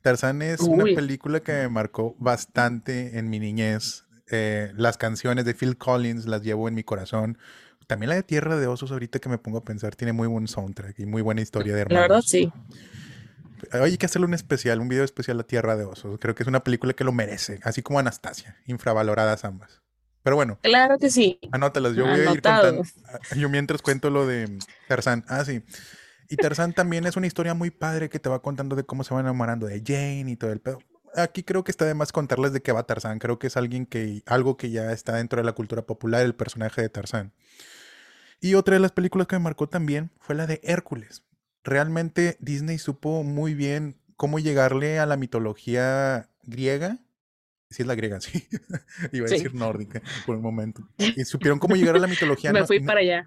[0.00, 4.03] Tarzán es una película que me marcó bastante en mi niñez.
[4.30, 7.38] Eh, las canciones de Phil Collins las llevo en mi corazón.
[7.86, 10.48] También la de Tierra de Osos, ahorita que me pongo a pensar, tiene muy buen
[10.48, 12.00] soundtrack y muy buena historia de hermanos.
[12.00, 12.52] La verdad, sí.
[13.72, 16.18] Hay que hacerle un especial, un video especial a Tierra de Osos.
[16.18, 19.82] Creo que es una película que lo merece, así como Anastasia, infravaloradas ambas.
[20.22, 20.58] Pero bueno.
[20.62, 21.38] Claro que sí.
[21.52, 22.82] Anótalas, yo voy a ir contando.
[23.06, 24.58] Ah, yo mientras cuento lo de
[24.88, 25.24] Tarzán.
[25.28, 25.62] Ah, sí.
[26.30, 29.12] Y Tarzán también es una historia muy padre que te va contando de cómo se
[29.12, 30.78] va enamorando de Jane y todo el pedo
[31.16, 33.18] aquí creo que está de más contarles de qué va Tarzán.
[33.18, 36.34] Creo que es alguien que, algo que ya está dentro de la cultura popular, el
[36.34, 37.32] personaje de Tarzán.
[38.40, 41.24] Y otra de las películas que me marcó también fue la de Hércules.
[41.62, 46.98] Realmente Disney supo muy bien cómo llegarle a la mitología griega.
[47.70, 48.46] Sí, es la griega, sí.
[49.12, 50.86] Iba a decir nórdica por un momento.
[50.98, 52.52] Y supieron cómo llegar a la mitología.
[52.52, 53.26] me fui para allá.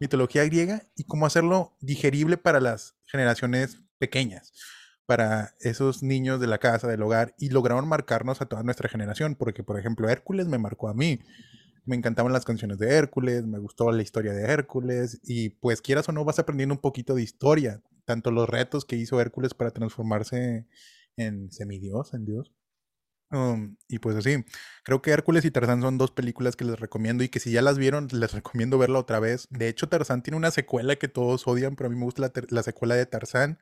[0.00, 4.52] Mitología griega y cómo hacerlo digerible para las generaciones pequeñas
[5.06, 9.34] para esos niños de la casa, del hogar, y lograron marcarnos a toda nuestra generación,
[9.34, 11.20] porque por ejemplo Hércules me marcó a mí.
[11.84, 16.08] Me encantaban las canciones de Hércules, me gustó la historia de Hércules, y pues quieras
[16.08, 19.70] o no vas aprendiendo un poquito de historia, tanto los retos que hizo Hércules para
[19.70, 20.66] transformarse
[21.16, 22.52] en semidios, en Dios.
[23.30, 24.44] Um, y pues así,
[24.84, 27.62] creo que Hércules y Tarzán son dos películas que les recomiendo y que si ya
[27.62, 29.48] las vieron, les recomiendo verla otra vez.
[29.50, 32.32] De hecho, Tarzán tiene una secuela que todos odian, pero a mí me gusta la,
[32.48, 33.58] la secuela de Tarzán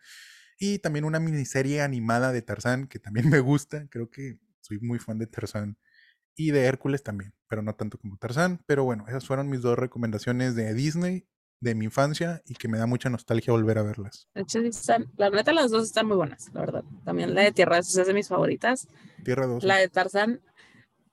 [0.58, 3.86] y también una miniserie animada de Tarzán que también me gusta.
[3.88, 5.76] Creo que soy muy fan de Tarzán.
[6.34, 8.62] Y de Hércules también, pero no tanto como Tarzán.
[8.66, 11.26] Pero bueno, esas fueron mis dos recomendaciones de Disney
[11.62, 14.28] de mi infancia y que me da mucha nostalgia volver a verlas.
[15.16, 16.84] la neta, las dos están muy buenas, la verdad.
[17.04, 18.88] También la de Tierra es de mis favoritas.
[19.24, 19.62] Tierra 2.
[19.62, 20.40] La de Tarzán,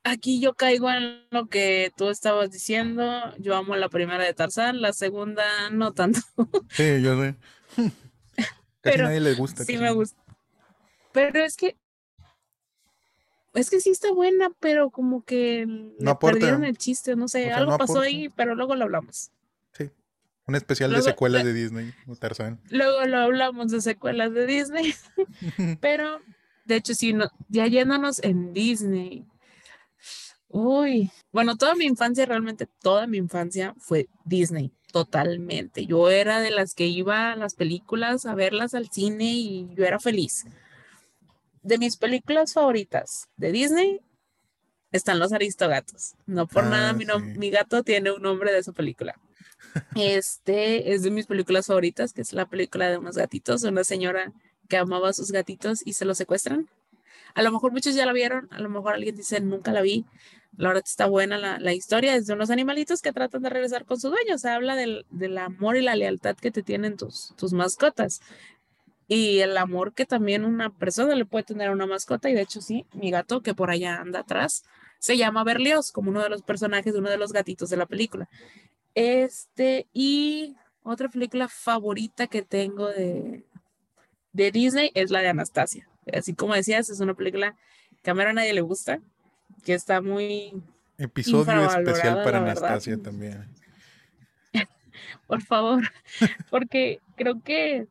[0.04, 3.04] aquí yo caigo en lo que tú estabas diciendo.
[3.38, 6.20] Yo amo la primera de Tarzán, la segunda no tanto.
[6.70, 7.36] Sí, yo sé.
[8.82, 9.64] pero, nadie le gusta.
[9.64, 10.22] Sí, me gusta.
[11.12, 11.78] Pero es que.
[13.54, 17.78] Es que sí está buena, pero como que no perdieron el chiste, no sé, algo
[17.78, 19.32] pasó ahí, pero luego lo hablamos.
[19.74, 19.90] Sí.
[20.46, 22.62] Un especial de secuelas de Disney, Tarzán.
[22.70, 24.94] Luego lo hablamos de secuelas de Disney.
[25.82, 26.22] pero,
[26.66, 29.26] de hecho, sí, no, ya yéndonos en Disney.
[30.48, 34.72] Uy, bueno, toda mi infancia, realmente toda mi infancia fue Disney.
[34.92, 35.86] Totalmente.
[35.86, 39.86] Yo era de las que iba a las películas a verlas al cine y yo
[39.86, 40.46] era feliz.
[41.62, 44.02] De mis películas favoritas de Disney
[44.92, 46.16] están los Aristogatos.
[46.26, 49.20] No por nada mi, ah, mi gato tiene un nombre de esa película.
[49.96, 54.32] Este es de mis películas favoritas, que es la película de unos gatitos, una señora
[54.68, 56.70] que amaba a sus gatitos y se los secuestran.
[57.36, 60.06] A lo mejor muchos ya la vieron, a lo mejor alguien dice nunca la vi,
[60.58, 64.00] la verdad está buena la, historia, es de unos animalitos que tratan de regresar con
[64.00, 65.06] su dueño, se habla del,
[65.38, 68.22] amor y la lealtad que te tienen tus, tus mascotas
[69.08, 72.42] y el amor que también una persona le puede tener a una mascota y de
[72.42, 74.64] hecho sí, mi gato que por allá anda atrás
[75.00, 77.86] se llama Berlioz como uno de los personajes de uno de los gatitos de la
[77.86, 78.30] película.
[78.94, 83.44] Este y otra película favorita que tengo de,
[84.34, 85.88] de Disney es la de Anastasia.
[86.14, 87.56] Así como decías, es una película
[88.04, 89.00] que a nadie le gusta,
[89.64, 90.62] que está muy...
[90.98, 93.48] Episodio especial para Anastasia también.
[95.28, 95.84] Por favor,
[96.50, 97.88] porque creo que...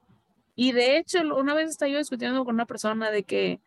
[0.54, 3.60] Y de hecho, una vez estaba yo discutiendo con una persona de que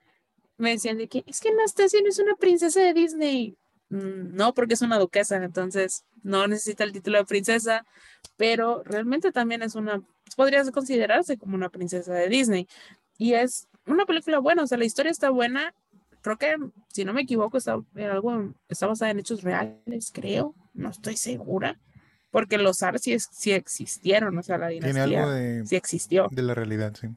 [0.57, 3.55] me decían de que es que Anastasia no es una princesa de Disney.
[3.89, 7.85] mm, no porque es una duquesa, entonces no necesita el título de princesa,
[8.37, 10.01] pero realmente también es una,
[10.35, 12.67] podría considerarse como una princesa de Disney.
[13.17, 15.73] Y es una película buena, o sea, la historia está buena.
[16.21, 16.55] Creo que,
[16.89, 20.55] si no me equivoco, está, algo, está basada en hechos reales, creo.
[20.73, 21.79] No estoy segura.
[22.29, 26.27] Porque los Ars sí, sí existieron, o sea, la dinastía tiene algo de, sí existió.
[26.31, 27.09] De la realidad, sí.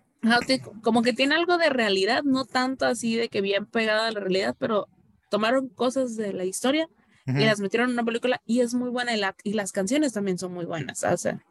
[0.83, 4.21] Como que tiene algo de realidad, no tanto así de que bien pegada a la
[4.21, 4.89] realidad, pero
[5.31, 6.89] tomaron cosas de la historia
[7.27, 10.13] y las metieron en una película y es muy buena y, la, y las canciones
[10.13, 11.05] también son muy buenas.
[11.05, 11.43] O sea,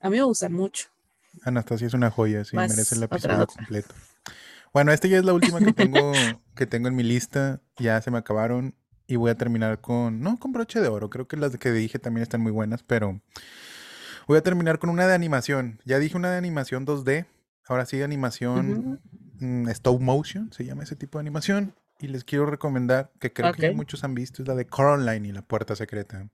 [0.00, 0.88] a mí me gustan mucho.
[1.42, 3.94] Anastasia es una joya, sí, merece el episodio completo.
[4.74, 6.12] Bueno, esta ya es la última que tengo,
[6.56, 7.62] que tengo en mi lista.
[7.78, 8.74] Ya se me acabaron.
[9.06, 10.20] Y voy a terminar con.
[10.20, 11.08] No con broche de oro.
[11.08, 12.82] Creo que las que dije también están muy buenas.
[12.82, 13.20] Pero
[14.26, 15.80] voy a terminar con una de animación.
[15.84, 17.26] Ya dije una de animación 2D.
[17.66, 19.00] Ahora sí, animación
[19.38, 20.52] mm, stop motion.
[20.52, 21.74] Se llama ese tipo de animación.
[22.00, 25.32] Y les quiero recomendar, que creo que muchos han visto, es la de Coraline y
[25.32, 26.28] la puerta secreta.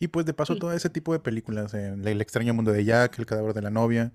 [0.00, 3.16] Y pues de paso todo ese tipo de películas, eh, El extraño mundo de Jack,
[3.18, 4.12] El cadáver de la novia,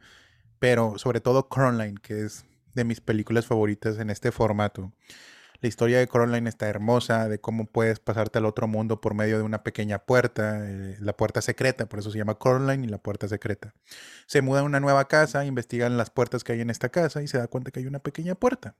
[0.60, 4.94] pero sobre todo Coraline, que es de mis películas favoritas en este formato.
[5.62, 9.38] La historia de Coraline está hermosa, de cómo puedes pasarte al otro mundo por medio
[9.38, 12.98] de una pequeña puerta, eh, la puerta secreta, por eso se llama Coraline y la
[12.98, 13.74] puerta secreta.
[14.26, 17.30] Se muda a una nueva casa, investigan las puertas que hay en esta casa y
[17.30, 18.76] se da cuenta que hay una pequeña puerta.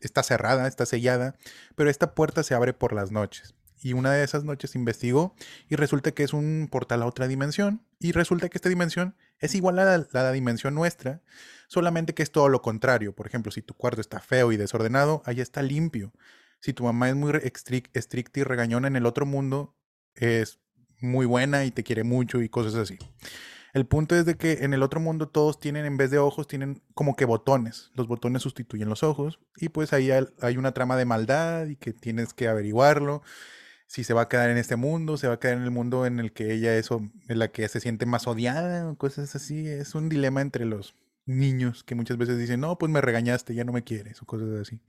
[0.00, 1.34] Está cerrada, está sellada,
[1.74, 5.34] pero esta puerta se abre por las noches y una de esas noches investigó
[5.68, 9.54] y resulta que es un portal a otra dimensión y resulta que esta dimensión es
[9.54, 11.20] igual a la, dimensión nuestra,
[11.68, 13.14] solamente que es todo lo contrario.
[13.14, 16.12] Por ejemplo, si tu cuarto está feo y desordenado, ahí está limpio.
[16.60, 19.76] Si tu mamá es muy estricta y regañona en el otro mundo,
[20.14, 20.60] es
[21.00, 22.98] muy buena y te quiere mucho y cosas así.
[23.74, 26.46] El punto es de que en el otro mundo todos tienen, en vez de ojos,
[26.46, 27.90] tienen como que botones.
[27.94, 29.40] Los botones sustituyen los ojos.
[29.56, 33.22] Y pues ahí hay una trama de maldad y que tienes que averiguarlo
[33.92, 36.06] si se va a quedar en este mundo, se va a quedar en el mundo
[36.06, 39.68] en el que ella es, en la que se siente más odiada, cosas así.
[39.68, 43.64] Es un dilema entre los niños que muchas veces dicen, no, pues me regañaste, ya
[43.64, 44.80] no me quieres, o cosas así.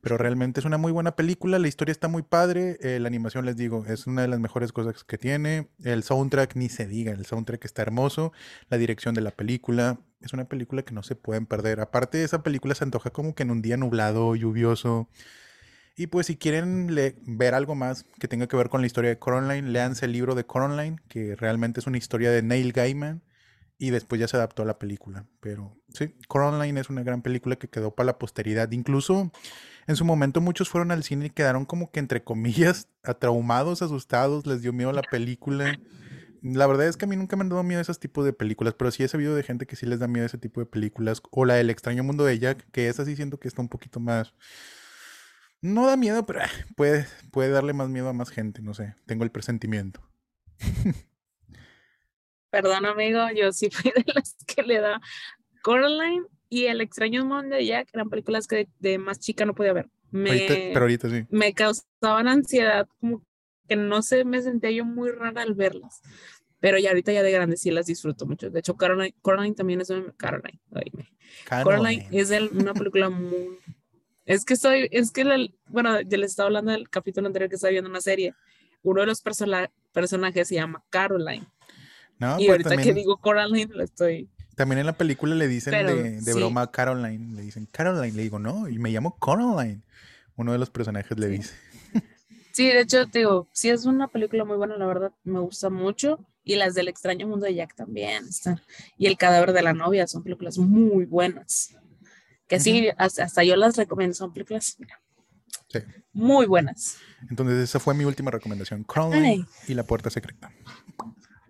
[0.00, 3.44] Pero realmente es una muy buena película, la historia está muy padre, eh, la animación,
[3.44, 5.68] les digo, es una de las mejores cosas que tiene.
[5.84, 8.32] El soundtrack, ni se diga, el soundtrack está hermoso,
[8.70, 11.80] la dirección de la película, es una película que no se pueden perder.
[11.80, 15.10] Aparte, esa película se antoja como que en un día nublado, lluvioso
[15.96, 19.18] y pues si quieren ver algo más que tenga que ver con la historia de
[19.18, 23.22] Coraline, leanse el libro de Coraline, que realmente es una historia de Neil Gaiman
[23.78, 25.26] y después ya se adaptó a la película.
[25.40, 28.70] Pero sí, Coraline es una gran película que quedó para la posteridad.
[28.70, 29.32] Incluso
[29.86, 34.46] en su momento muchos fueron al cine y quedaron como que entre comillas atraumados, asustados,
[34.46, 35.78] les dio miedo la película.
[36.40, 38.74] La verdad es que a mí nunca me han dado miedo esos tipos de películas,
[38.78, 41.20] pero sí he sabido de gente que sí les da miedo ese tipo de películas.
[41.30, 44.00] O la del extraño mundo de Jack, que es así siento que está un poquito
[44.00, 44.32] más
[45.62, 48.94] no da miedo, pero ah, puede, puede darle más miedo a más gente, no sé,
[49.06, 50.00] tengo el presentimiento.
[52.50, 55.00] Perdón, amigo, yo sí fui de las que le da
[55.62, 59.72] Coraline y El extraño mundo de Jack eran películas que de, más chica no podía
[59.72, 59.88] ver.
[60.10, 61.24] Me, pero ahorita sí.
[61.30, 63.24] Me causaban ansiedad, como
[63.66, 66.02] que no sé, me sentía yo muy rara al verlas.
[66.60, 68.50] Pero ya ahorita ya de grande sí las disfruto mucho.
[68.50, 70.60] De hecho, Coraline, Coraline también es una, Caroline,
[71.48, 73.58] Coraline es una película muy,
[74.24, 75.24] es que estoy, es que,
[75.68, 78.34] bueno, ya les estaba hablando del capítulo anterior que estaba viendo una serie.
[78.82, 79.22] Uno de los
[79.92, 81.46] personajes se llama Caroline.
[82.18, 84.28] No, y pues ahorita que digo Coraline, lo estoy.
[84.54, 88.68] También en la película le dicen de, broma Caroline, le dicen Caroline, le digo, no,
[88.68, 89.82] y me llamo Caroline.
[90.36, 91.54] Uno de los personajes le dice.
[92.52, 95.70] Sí, de hecho, te digo, sí es una película muy buena, la verdad, me gusta
[95.70, 96.18] mucho.
[96.44, 98.60] Y las del extraño mundo de Jack también están.
[98.98, 101.74] Y El cadáver de la novia son películas muy buenas
[102.52, 104.76] que sí, hasta, yo las recomiendo, son películas
[106.12, 106.98] muy buenas.
[107.30, 110.52] Entonces esa fue mi última recomendación, Crawling y La Puerta Secreta.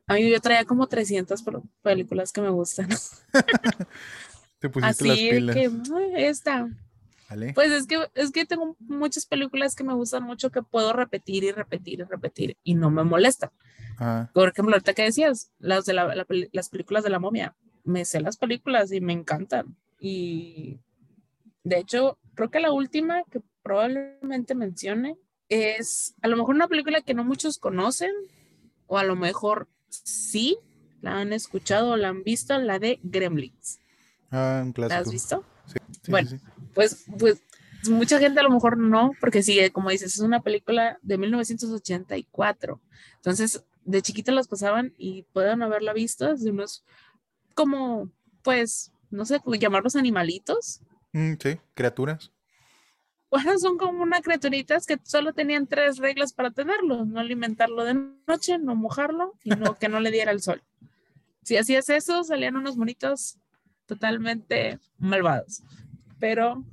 [0.06, 1.42] A mí yo traía como 300
[1.82, 2.88] películas que me gustan.
[4.60, 5.56] Te pusiste Así las pilas.
[5.56, 6.68] que, esta.
[7.52, 11.42] Pues es que, es que tengo muchas películas que me gustan mucho que puedo repetir
[11.42, 13.50] y repetir y repetir y no me molesta.
[13.98, 14.30] Ah.
[14.32, 18.36] Por ejemplo, ahorita que decías, las, de las películas de la momia, me sé las
[18.36, 19.76] películas y me encantan.
[19.98, 20.78] Y
[21.64, 25.16] de hecho, creo que la última que probablemente mencione
[25.48, 28.12] es a lo mejor una película que no muchos conocen,
[28.86, 30.58] o a lo mejor sí
[31.00, 33.80] la han escuchado o la han visto, la de Gremlins.
[34.30, 34.94] Ah, un clásico.
[34.94, 35.44] ¿La has visto?
[35.66, 36.10] Sí.
[36.10, 36.30] bueno,
[36.74, 37.42] pues, pues
[37.90, 42.80] mucha gente a lo mejor no, porque sí, como dices, es una película de 1984.
[43.16, 46.84] Entonces, de chiquita las pasaban y pueden haberla visto de unos
[47.54, 48.10] como,
[48.42, 50.80] pues, no sé, llamarlos animalitos
[51.12, 52.32] Mm, sí, criaturas.
[53.30, 57.94] Bueno, son como unas criaturitas que solo tenían tres reglas para tenerlo: no alimentarlo de
[58.26, 60.62] noche, no mojarlo y no que no le diera el sol.
[61.42, 63.38] Si hacías eso, salían unos monitos
[63.86, 65.62] totalmente malvados.
[66.20, 66.64] Pero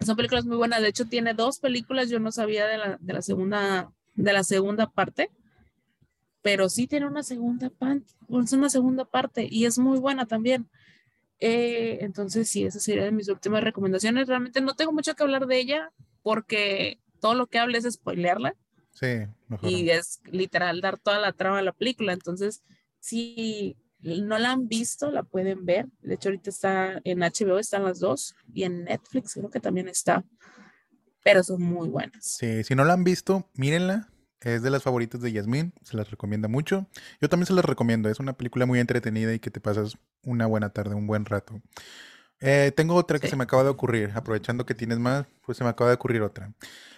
[0.00, 0.82] son películas muy buenas.
[0.82, 2.10] De hecho, tiene dos películas.
[2.10, 5.30] Yo no sabía de la, de la segunda, de la segunda parte,
[6.42, 7.70] pero sí tiene una segunda,
[8.28, 10.68] una segunda parte y es muy buena también.
[11.40, 14.28] Eh, entonces, sí, esa sería de mis últimas recomendaciones.
[14.28, 18.54] Realmente no tengo mucho que hablar de ella porque todo lo que hable es spoilearla.
[18.92, 19.26] Sí,
[19.62, 22.14] Y es literal dar toda la trama de la película.
[22.14, 22.62] Entonces,
[22.98, 25.86] si no la han visto, la pueden ver.
[26.00, 28.34] De hecho, ahorita está en HBO, están las dos.
[28.54, 30.24] Y en Netflix creo que también está.
[31.22, 32.24] Pero son muy buenas.
[32.24, 34.08] Sí, si no la han visto, mírenla.
[34.46, 36.86] Es de las favoritas de Yasmín, se las recomienda mucho.
[37.20, 40.46] Yo también se las recomiendo, es una película muy entretenida y que te pasas una
[40.46, 41.60] buena tarde, un buen rato.
[42.38, 45.64] Eh, tengo otra que se me acaba de ocurrir, aprovechando que tienes más, pues se
[45.64, 46.52] me acaba de ocurrir otra.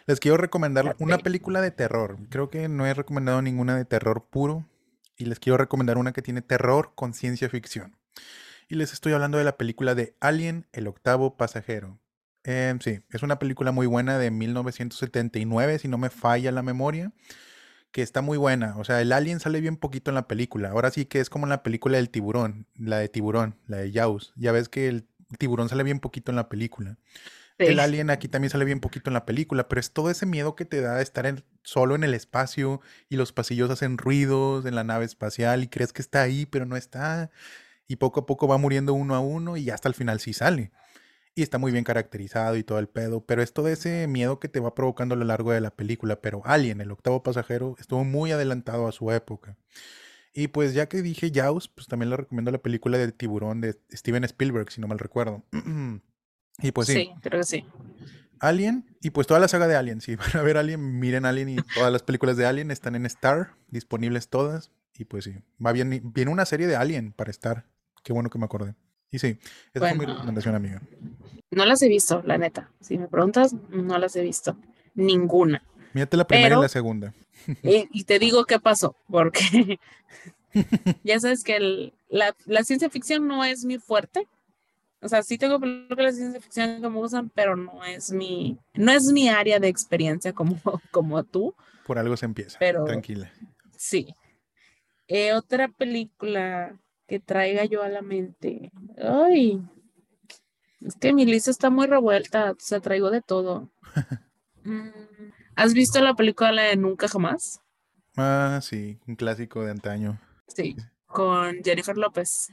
[0.04, 2.18] Les quiero recomendar una película de terror.
[2.28, 4.66] Creo que no he recomendado ninguna de terror puro
[5.16, 7.96] y les quiero recomendar una que tiene terror con ciencia ficción.
[8.68, 11.98] Y les estoy hablando de la película de Alien, el octavo pasajero.
[12.44, 17.12] Em, sí, es una película muy buena de 1979, si no me falla la memoria,
[17.92, 18.76] que está muy buena.
[18.78, 20.70] O sea, el alien sale bien poquito en la película.
[20.70, 23.92] Ahora sí que es como en la película del tiburón, la de tiburón, la de
[23.92, 24.32] Jaws.
[24.36, 25.06] Ya ves que el
[25.38, 26.98] tiburón sale bien poquito en la película.
[27.58, 30.54] El alien aquí también sale bien poquito en la película, pero es todo ese miedo
[30.54, 34.76] que te da de estar solo en el espacio y los pasillos hacen ruidos en
[34.76, 37.30] la nave espacial y crees que está ahí, pero no está.
[37.88, 40.70] Y poco a poco va muriendo uno a uno y hasta el final sí sale
[41.38, 44.48] y está muy bien caracterizado y todo el pedo, pero es todo ese miedo que
[44.48, 48.02] te va provocando a lo largo de la película, pero Alien, el octavo pasajero, estuvo
[48.02, 49.56] muy adelantado a su época.
[50.34, 53.78] Y pues ya que dije Jaws, pues también le recomiendo la película de Tiburón de
[53.92, 55.44] Steven Spielberg, si no mal recuerdo.
[56.58, 56.94] y pues sí.
[56.94, 57.64] Sí, creo que sí.
[58.40, 60.00] Alien y pues toda la saga de Alien.
[60.00, 63.06] Si van a ver Alien, miren Alien y todas las películas de Alien están en
[63.06, 64.72] Star, disponibles todas.
[64.92, 67.66] Y pues sí, va bien, viene una serie de Alien para Star.
[68.02, 68.74] Qué bueno que me acordé.
[69.10, 69.38] Y sí,
[69.72, 70.82] esa es mi recomendación, amiga.
[71.50, 72.70] No las he visto, la neta.
[72.80, 74.56] Si me preguntas, no las he visto.
[74.94, 75.62] Ninguna.
[75.94, 77.14] Mírate la primera y la segunda.
[77.62, 79.78] Y, te digo qué pasó, porque
[81.04, 82.34] ya sabes que la,
[82.64, 84.26] ciencia ficción no es mi fuerte.
[85.00, 88.58] O sea, sí tengo películas de ciencia ficción que me gustan, pero no es mi,
[88.74, 91.54] no es mi área de experiencia como, como tú.
[91.86, 92.58] Por algo se empieza.
[92.58, 93.30] Pero, Tranquila.
[93.76, 94.14] Sí.
[95.06, 98.70] Eh, otra película que traiga yo a la mente.
[99.02, 99.62] Ay,
[100.84, 103.70] es que mi lista está muy revuelta, o sea, traigo de todo.
[104.64, 104.90] Mm,
[105.54, 107.62] ¿Has visto la película de Nunca Jamás?
[108.18, 110.20] Ah, sí, un clásico de antaño.
[110.48, 112.50] Sí, con Jennifer López.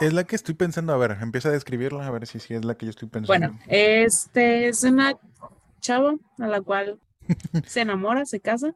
[0.00, 2.76] Es la que estoy pensando, a ver, empieza a describirla, a ver si es la
[2.76, 3.48] que yo estoy pensando.
[3.48, 5.18] Bueno, este es una
[5.80, 6.98] chava a la cual
[7.66, 8.74] se enamora, se casa,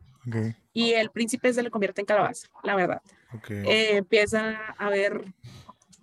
[0.73, 3.03] y el príncipe se le convierte en calabaza, la verdad.
[3.49, 5.25] Eh, empieza a haber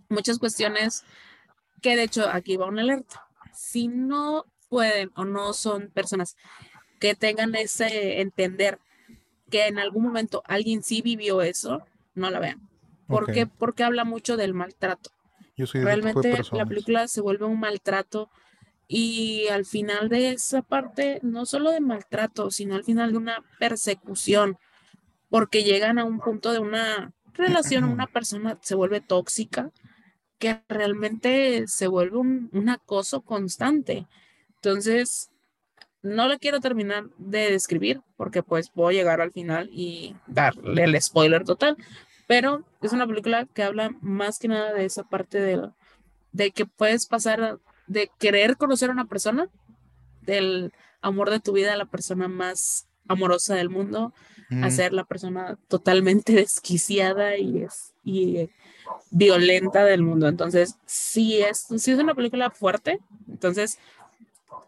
[0.10, 1.03] muchas cuestiones
[1.86, 3.28] que de hecho aquí va una alerta.
[3.54, 6.36] Si no pueden o no son personas
[7.00, 8.80] que tengan ese entender
[9.52, 12.67] que en algún momento alguien sí vivió eso, no la vean.
[13.06, 13.45] ¿Por qué?
[13.45, 15.12] Porque habla mucho del maltrato.
[15.56, 18.32] Realmente la película se vuelve un maltrato
[18.88, 23.43] y al final de esa parte, no solo de maltrato, sino al final de una
[23.60, 24.58] persecución,
[25.30, 29.71] porque llegan a un punto de una relación, una persona se vuelve tóxica,
[30.38, 34.08] que realmente se vuelve un, acoso constante.
[34.56, 35.30] Entonces,
[36.02, 40.84] no lo quiero terminar de describir porque pues voy a llegar al final y darle
[40.84, 41.78] el spoiler total,
[42.28, 45.69] pero es una película que habla más que nada de esa parte de,
[46.32, 49.50] de que puedes pasar de querer conocer a una persona,
[50.21, 54.13] del amor de tu vida a la persona más amorosa del mundo,
[54.62, 58.50] a ser la persona totalmente desquiciada y, es, y
[59.12, 60.28] violenta del mundo.
[60.28, 63.80] Entonces, sí es, sí es una película fuerte, entonces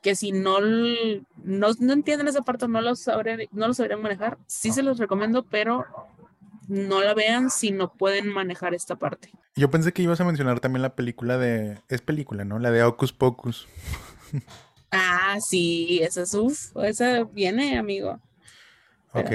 [0.02, 4.38] que si no, no, no entienden esa parte, no lo, sabré, no lo sabrían manejar,
[4.48, 5.86] sí se los recomiendo, pero
[6.68, 9.32] no la vean si no pueden manejar esta parte.
[9.56, 12.60] Yo pensé que ibas a mencionar también la película de, es película, ¿no?
[12.60, 13.68] La de Ocus Pocus.
[14.90, 18.22] Ah, sí, esa es, uff, esa viene, amigo.
[19.12, 19.32] Ok.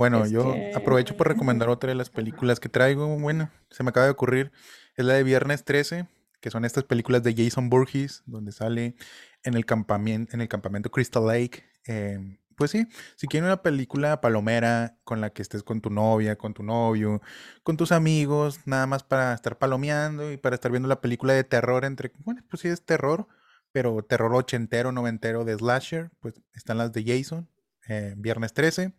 [0.00, 3.18] Bueno, yo aprovecho por recomendar otra de las películas que traigo.
[3.18, 4.50] Bueno, se me acaba de ocurrir.
[4.96, 6.08] Es la de Viernes 13,
[6.40, 8.96] que son estas películas de Jason Burgess, donde sale
[9.42, 11.64] en el campamento, en el campamento Crystal Lake.
[11.84, 12.86] Em, pues sí,
[13.16, 17.20] si quieren una película palomera con la que estés con tu novia, con tu novio,
[17.62, 21.44] con tus amigos, nada más para estar palomeando y para estar viendo la película de
[21.44, 23.28] terror entre, bueno, pues sí es terror,
[23.70, 27.50] pero terror ochentero, noventero de slasher, pues están las de Jason,
[27.86, 28.94] eh, viernes 13,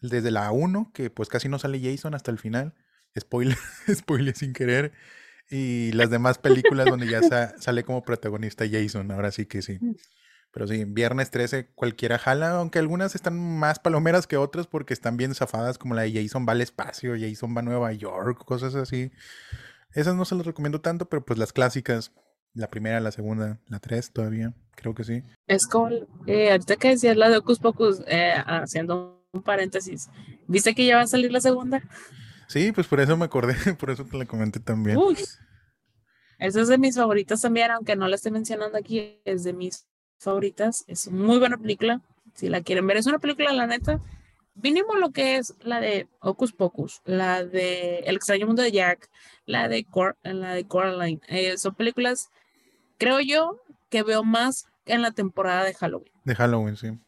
[0.00, 2.74] desde la 1, que pues casi no sale Jason hasta el final,
[3.18, 3.56] spoiler,
[3.94, 4.92] spoiler sin querer,
[5.50, 7.22] y las demás películas donde ya
[7.58, 9.78] sale como protagonista Jason, ahora sí que sí.
[10.50, 15.16] Pero sí, viernes 13 cualquiera jala, aunque algunas están más palomeras que otras porque están
[15.16, 18.74] bien zafadas, como la de Jason va al espacio, Jason va a Nueva York, cosas
[18.74, 19.12] así.
[19.92, 22.12] Esas no se las recomiendo tanto, pero pues las clásicas,
[22.54, 25.22] la primera, la segunda, la tres todavía, creo que sí.
[25.46, 25.90] Es como,
[26.26, 30.08] eh, ahorita que decías la de Ocus Pocus, eh, haciendo un paréntesis,
[30.46, 31.82] ¿viste que ya va a salir la segunda?
[32.48, 34.96] Sí, pues por eso me acordé, por eso te la comenté también.
[34.96, 35.16] Uy,
[36.38, 39.86] esa es de mis favoritas también, aunque no la esté mencionando aquí, es de mis
[40.18, 40.84] favoritas.
[40.86, 42.02] Es muy buena película.
[42.34, 44.00] Si la quieren ver, es una película, la neta.
[44.54, 49.10] Mínimo lo que es la de Ocus Pocus, la de El extraño mundo de Jack,
[49.44, 51.20] la de, Cor la de Coraline.
[51.28, 52.30] Eh, son películas,
[52.98, 53.60] creo yo,
[53.90, 56.12] que veo más en la temporada de Halloween.
[56.24, 56.98] De Halloween, sí.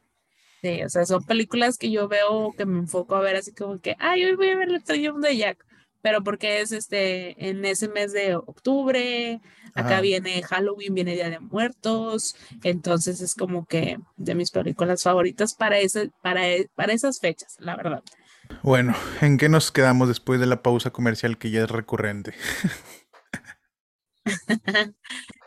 [0.62, 3.80] Sí, o sea, son películas que yo veo que me enfoco a ver así como
[3.80, 5.64] que, ay, hoy voy a ver El mundo de Jack
[6.02, 9.40] pero porque es este en ese mes de octubre,
[9.74, 15.54] acá viene Halloween, viene Día de Muertos, entonces es como que de mis películas favoritas
[15.54, 16.42] para ese, para,
[16.74, 18.02] para esas fechas, la verdad.
[18.62, 22.32] Bueno, ¿en qué nos quedamos después de la pausa comercial que ya es recurrente?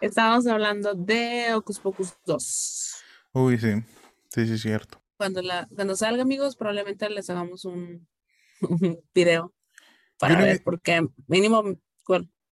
[0.01, 2.95] Estábamos hablando de Ocus Pocus 2.
[3.34, 3.84] Uy, sí,
[4.34, 5.01] sí, sí, es cierto.
[5.17, 8.07] Cuando, la, cuando salga, amigos, probablemente les hagamos un,
[8.61, 9.53] un video
[10.17, 11.63] para ver, porque mínimo,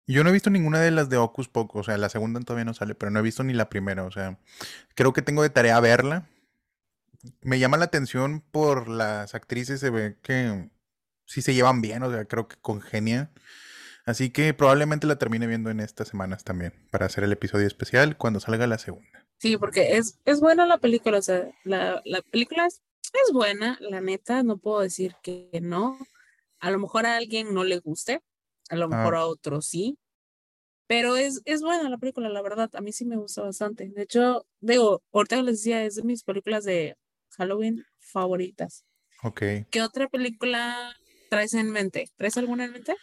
[0.05, 2.65] Yo no he visto ninguna de las de Ocus Pocus, o sea, la segunda todavía
[2.65, 4.39] no sale, pero no he visto ni la primera, o sea,
[4.93, 6.28] creo que tengo de tarea verla.
[7.41, 10.69] Me llama la atención por las actrices, se ve que
[11.26, 13.32] sí se llevan bien, o sea, creo que congenian.
[14.05, 18.17] Así que probablemente la termine viendo en estas semanas también, para hacer el episodio especial
[18.17, 19.24] cuando salga la segunda.
[19.38, 23.77] Sí, porque es, es buena la película, o sea, la, la película es, es buena,
[23.81, 25.97] la neta, no puedo decir que no.
[26.59, 28.21] A lo mejor a alguien no le guste,
[28.69, 29.97] a lo mejor a otro sí,
[30.88, 33.89] pero es, es buena la película, la verdad, a mí sí me gusta bastante.
[33.89, 36.95] De hecho, digo, ahorita les decía, es de mis películas de
[37.31, 38.86] Halloween favoritas.
[39.23, 39.41] Ok.
[39.69, 40.95] ¿Qué otra película
[41.29, 42.09] traes en mente?
[42.17, 42.95] ¿Traes alguna en mente?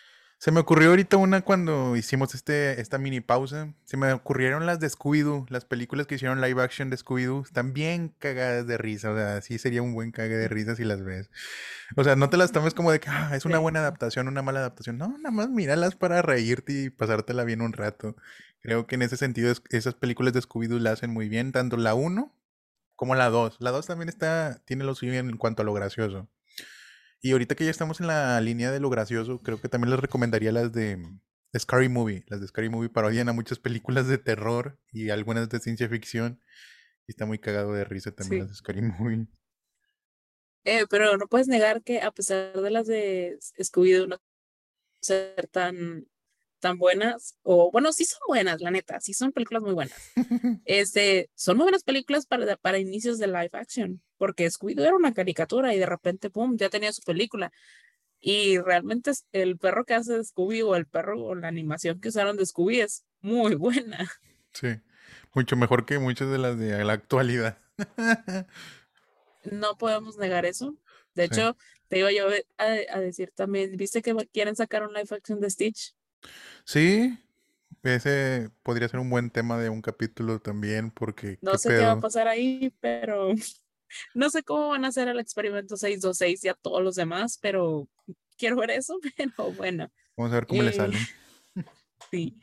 [0.43, 3.72] Se me ocurrió ahorita una cuando hicimos este, esta mini pausa.
[3.84, 7.45] Se me ocurrieron las de Scooby-Doo, las películas que hicieron live action de Scooby-Doo.
[7.45, 9.12] Están bien cagadas de risa.
[9.12, 11.30] O sea, sí sería un buen cague de risa si las ves.
[11.95, 14.43] O sea, no te las tomes como de que ah, es una buena adaptación, una
[14.43, 14.99] mala adaptación.
[14.99, 18.16] No, nada más míralas para reírte y pasártela bien un rato.
[18.62, 21.95] Creo que en ese sentido esas películas de Scooby-Doo la hacen muy bien, tanto la
[21.95, 22.34] 1
[22.97, 23.59] como la 2.
[23.61, 26.28] La 2 también está, tiene lo suyo en cuanto a lo gracioso.
[27.24, 30.00] Y ahorita que ya estamos en la línea de lo gracioso, creo que también les
[30.00, 30.98] recomendaría las de,
[31.56, 32.24] Scary Movie.
[32.26, 36.40] Las de Scary Movie parodian a muchas películas de terror y algunas de ciencia ficción.
[37.06, 39.28] Y está muy cagado de risa también las de Scary Movie.
[40.64, 44.18] Eh, pero no puedes negar que a pesar de las de Scooby-Doo no
[45.00, 46.06] ser tan
[46.62, 49.98] tan buenas, o bueno, sí son buenas, la neta, sí son películas muy buenas.
[50.64, 55.12] Este, son muy buenas películas para, para inicios de live action, porque Scooby-Doo era una
[55.12, 57.52] caricatura y de repente, pum, ya tenía su película.
[58.20, 62.36] Y realmente el perro que hace Scooby o el perro o la animación que usaron
[62.36, 64.08] de Scooby es muy buena.
[64.52, 64.68] Sí,
[65.34, 67.58] mucho mejor que muchas de las de la actualidad.
[69.50, 70.76] no podemos negar eso.
[71.14, 71.56] De hecho,
[71.88, 75.50] te iba yo a, a, decir también, ¿viste que quieren sacar un live action de
[75.50, 75.96] Stitch?
[76.64, 77.18] Sí,
[77.82, 81.38] ese podría ser un buen tema de un capítulo también, porque.
[81.40, 83.30] No sé qué va a pasar ahí, pero
[84.14, 87.88] no sé cómo van a hacer el experimento 626 y a todos los demás, pero
[88.38, 89.90] quiero ver eso, pero bueno.
[90.16, 90.96] Vamos a ver cómo le sale.
[92.10, 92.38] Sí.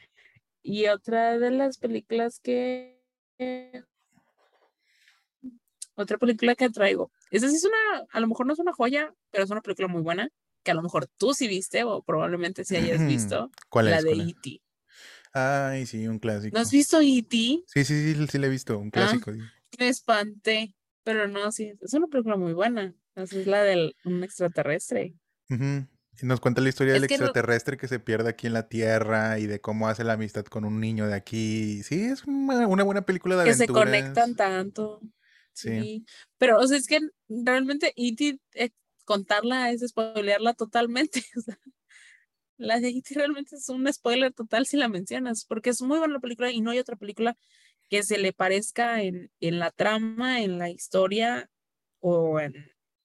[0.63, 3.03] Y otra de las películas que.
[5.93, 7.11] Otra película que traigo.
[7.29, 9.87] Esa sí es una, a lo mejor no es una joya, pero es una película
[9.87, 10.31] muy buena
[10.69, 13.49] que a lo mejor tú sí viste o probablemente sí hayas visto.
[13.69, 13.95] ¿Cuál es?
[13.95, 14.61] La de E.T.
[15.33, 16.55] Ay, sí, un clásico.
[16.55, 17.35] ¿No has visto E.T.?
[17.65, 19.31] Sí, sí, sí, sí, la he visto, un ah, clásico.
[19.31, 22.93] me espanté, pero no, sí, es una película muy buena.
[23.15, 25.15] Es la de un extraterrestre.
[25.49, 29.47] Y nos cuenta la historia del extraterrestre que se pierde aquí en la Tierra y
[29.47, 31.81] de cómo hace la amistad con un niño de aquí.
[31.81, 33.67] Sí, es una, buena película de aventuras.
[33.67, 35.01] Que se conectan tanto.
[35.51, 36.05] Sí.
[36.37, 38.39] Pero, o sea, es que realmente E.T
[39.09, 41.23] contarla es spoilearla totalmente.
[42.57, 43.15] la de E.T.
[43.15, 46.61] realmente es un spoiler total si la mencionas, porque es muy buena la película y
[46.61, 47.35] no hay otra película
[47.89, 51.49] que se le parezca en, en la trama, en la historia
[52.01, 52.53] o en,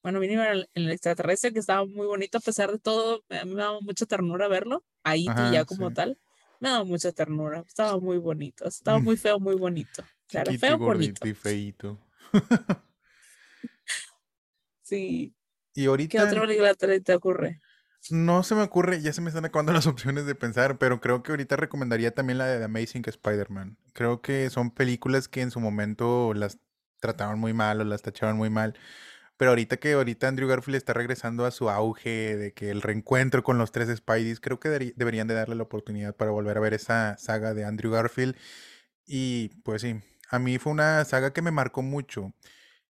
[0.02, 3.24] bueno, mínimo en el, extraterrestre, que estaba muy bonito a pesar de todo.
[3.30, 6.18] A mí me daba mucha ternura verlo, ahí ya como tal.
[6.60, 10.04] Me daba mucha ternura, estaba muy bonito, estaba muy feo, muy bonito.
[10.26, 11.26] Claro, Chiquito, feo, bonito.
[11.26, 11.98] y feíto.
[14.84, 15.34] Sí.
[15.74, 17.60] Y ¿Qué otra película te, ocurre?
[18.10, 21.22] no se me ocurre, ya se me están acabando las opciones de pensar, pero creo
[21.22, 23.76] que ahorita recomendaría también la de The Amazing Spider-Man.
[23.92, 26.58] Creo que son películas que en su momento las
[27.00, 28.74] trataron muy mal o las tachaban muy mal.
[29.36, 33.42] Pero ahorita que ahorita Andrew Garfield está regresando a su auge de que el reencuentro
[33.42, 36.74] con los tres Spideys, creo que deberían de darle la oportunidad para volver a ver
[36.74, 38.36] esa saga de Andrew Garfield.
[39.06, 40.00] Y pues sí,
[40.30, 42.32] a mí fue una saga que me marcó mucho.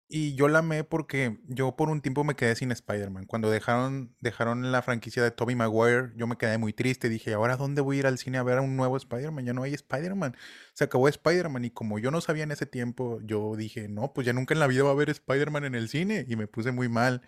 [0.06, 3.24] Y yo la amé porque yo por un tiempo me quedé sin Spider-Man.
[3.26, 7.08] Cuando dejaron, dejaron la franquicia de Tobey Maguire, yo me quedé muy triste.
[7.08, 9.46] Dije, ¿ahora dónde voy a ir al cine a ver a un nuevo Spider-Man?
[9.46, 10.36] Ya no hay Spider-Man.
[10.74, 11.64] Se acabó Spider-Man.
[11.64, 14.60] Y como yo no sabía en ese tiempo, yo dije, no, pues ya nunca en
[14.60, 16.26] la vida va a haber Spider-Man en el cine.
[16.28, 17.22] Y me puse muy mal.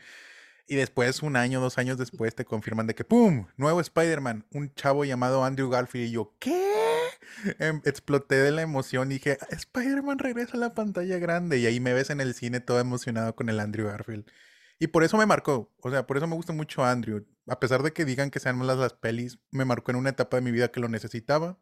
[0.69, 3.47] Y después, un año, dos años después, te confirman de que ¡pum!
[3.57, 6.09] Nuevo Spider-Man, un chavo llamado Andrew Garfield.
[6.09, 6.76] Y yo, ¿qué?
[7.59, 9.09] Em, exploté de la emoción.
[9.09, 11.59] Dije, Spider-Man regresa a la pantalla grande.
[11.59, 14.27] Y ahí me ves en el cine todo emocionado con el Andrew Garfield.
[14.79, 15.73] Y por eso me marcó.
[15.83, 17.27] O sea, por eso me gusta mucho Andrew.
[17.47, 20.37] A pesar de que digan que sean malas las pelis, me marcó en una etapa
[20.37, 21.59] de mi vida que lo necesitaba.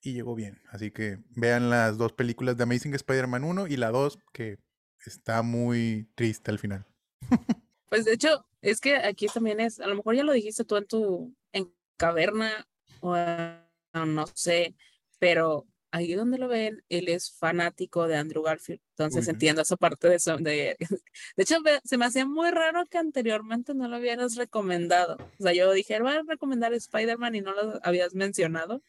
[0.00, 0.62] Y llegó bien.
[0.70, 4.58] Así que vean las dos películas de Amazing Spider-Man 1 y la 2, que
[5.04, 6.86] está muy triste al final.
[7.88, 10.76] Pues de hecho, es que aquí también es, a lo mejor ya lo dijiste tú
[10.76, 12.68] en tu, en caverna,
[13.00, 13.16] o
[13.92, 14.74] no sé,
[15.18, 20.08] pero ahí donde lo ven, él es fanático de Andrew Garfield, entonces entiendo esa parte
[20.08, 20.36] de eso.
[20.36, 20.76] De,
[21.36, 25.16] de hecho, se me hacía muy raro que anteriormente no lo hubieras recomendado.
[25.38, 28.82] O sea, yo dije, voy a recomendar Spider-Man y no lo habías mencionado,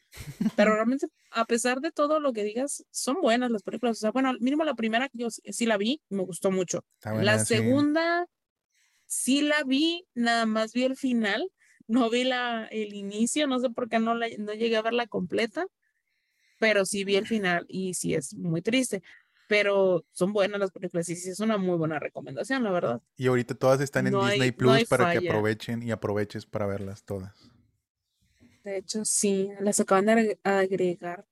[0.56, 3.98] pero realmente, a pesar de todo lo que digas, son buenas las películas.
[3.98, 6.84] O sea, bueno, mínimo la primera yo sí la vi, me gustó mucho.
[7.02, 7.56] La sí.
[7.56, 8.26] segunda
[9.06, 11.50] sí la vi, nada más vi el final,
[11.90, 15.06] no vi la, el inicio, no sé por qué no, la, no llegué a verla
[15.06, 15.66] completa,
[16.58, 19.02] pero sí vi el final y sí es muy triste,
[19.48, 23.02] pero son buenas las películas y sí es una muy buena recomendación, la verdad.
[23.16, 27.04] Y ahorita todas están en No Disney Plus para que aprovechen y aproveches para verlas
[27.04, 27.50] todas.
[28.64, 31.26] De hecho, sí, las acaban de agre- agregar.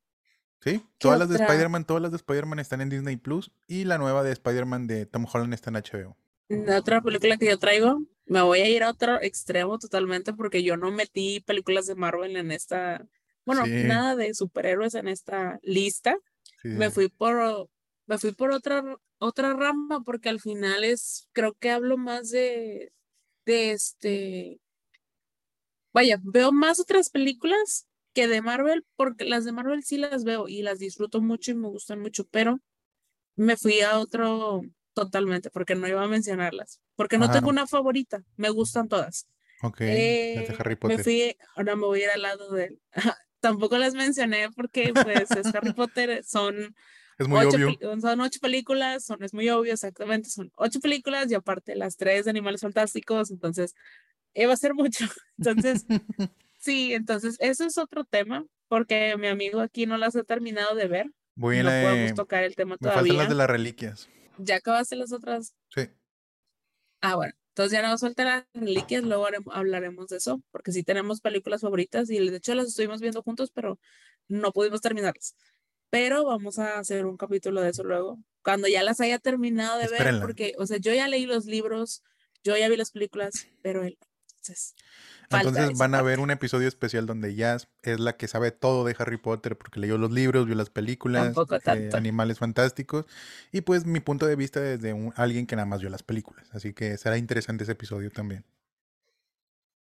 [0.61, 0.79] ¿Sí?
[0.79, 1.37] ¿Qué Todas las de?
[1.37, 5.07] Spider-Man, todas las de Spider-Man están en Disney Plus y la nueva de Spider-Man de
[5.07, 6.17] Tom Holland está en HBO.
[6.49, 10.63] La otra película que yo traigo, me voy a ir a otro extremo totalmente porque
[10.63, 13.07] yo no metí películas de Marvel en esta,
[13.47, 13.73] bueno, Sí.
[13.75, 16.17] nada de superhéroes en esta lista.
[16.63, 17.69] Sí, me fui por
[18.07, 18.85] me fui por otra
[19.19, 22.93] otra rama porque al final es creo que hablo más de
[23.47, 24.61] de este
[25.95, 30.49] vaya veo más otras películas que de Marvel porque las de Marvel sí las veo
[30.49, 32.61] y las disfruto mucho y me gustan mucho pero
[33.37, 34.63] me fui a otro
[35.05, 37.35] totalmente porque no iba a mencionarlas porque no Ajá.
[37.35, 39.27] tengo una favorita me gustan todas
[39.63, 41.01] Ok, las de Eh, Harry me Potter.
[41.05, 42.79] fui ahora me voy a ir al lado de
[43.41, 46.75] tampoco las mencioné porque pues es Harry Potter son
[47.19, 48.01] Es muy ocho obvio.
[48.01, 52.25] son ocho películas, son, es muy obvio, exactamente, son ocho películas y aparte las tres
[52.25, 53.75] de Animales Fantásticos, entonces
[54.35, 55.05] iba a ser mucho.
[55.39, 55.85] Entonces,
[56.59, 60.87] sí, entonces eso es otro tema, porque mi amigo aquí no las ha terminado de
[60.89, 62.15] ver, Voy no la podemos de...
[62.15, 63.13] tocar el tema Me faltan todavía.
[63.17, 64.09] las de las reliquias.
[64.39, 65.55] ¿Ya acabaste las otras?
[65.75, 65.83] Sí.
[67.01, 71.21] Ah, bueno, entonces ya no suelta las reliquias, luego hablaremos de eso, porque sí tenemos
[71.21, 73.79] películas favoritas y de hecho las estuvimos viendo juntos, pero
[74.29, 75.37] no pudimos terminarlas.
[75.91, 79.89] Pero vamos a hacer un capítulo de eso luego, cuando ya las haya terminado de
[79.89, 82.03] ver, porque, o sea, yo ya leí los libros,
[82.43, 83.99] yo ya vi las películas, pero él.
[85.31, 86.09] Entonces, van a parte.
[86.09, 89.81] ver un episodio especial donde Jazz es la que sabe todo de Harry Potter porque
[89.81, 91.91] leyó los libros, vio las películas, eh.
[91.93, 93.05] Animales Fantásticos
[93.53, 96.49] y pues mi punto de vista desde un- alguien que nada más vio las películas.
[96.53, 98.45] Así que será interesante ese episodio también.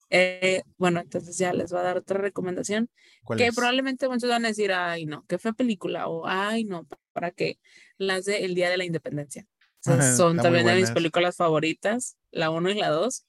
[0.10, 2.90] Eh, bueno, entonces ya les voy a dar otra recomendación.
[3.24, 3.56] ¿Cuál que es?
[3.56, 7.60] probablemente muchos van a decir, ay, no, qué fue película, o ay, no, ¿para qué?
[7.98, 9.48] Las de El Día de la Independencia.
[9.86, 13.26] Ajá, son también de mis películas favoritas, la 1 y la 2,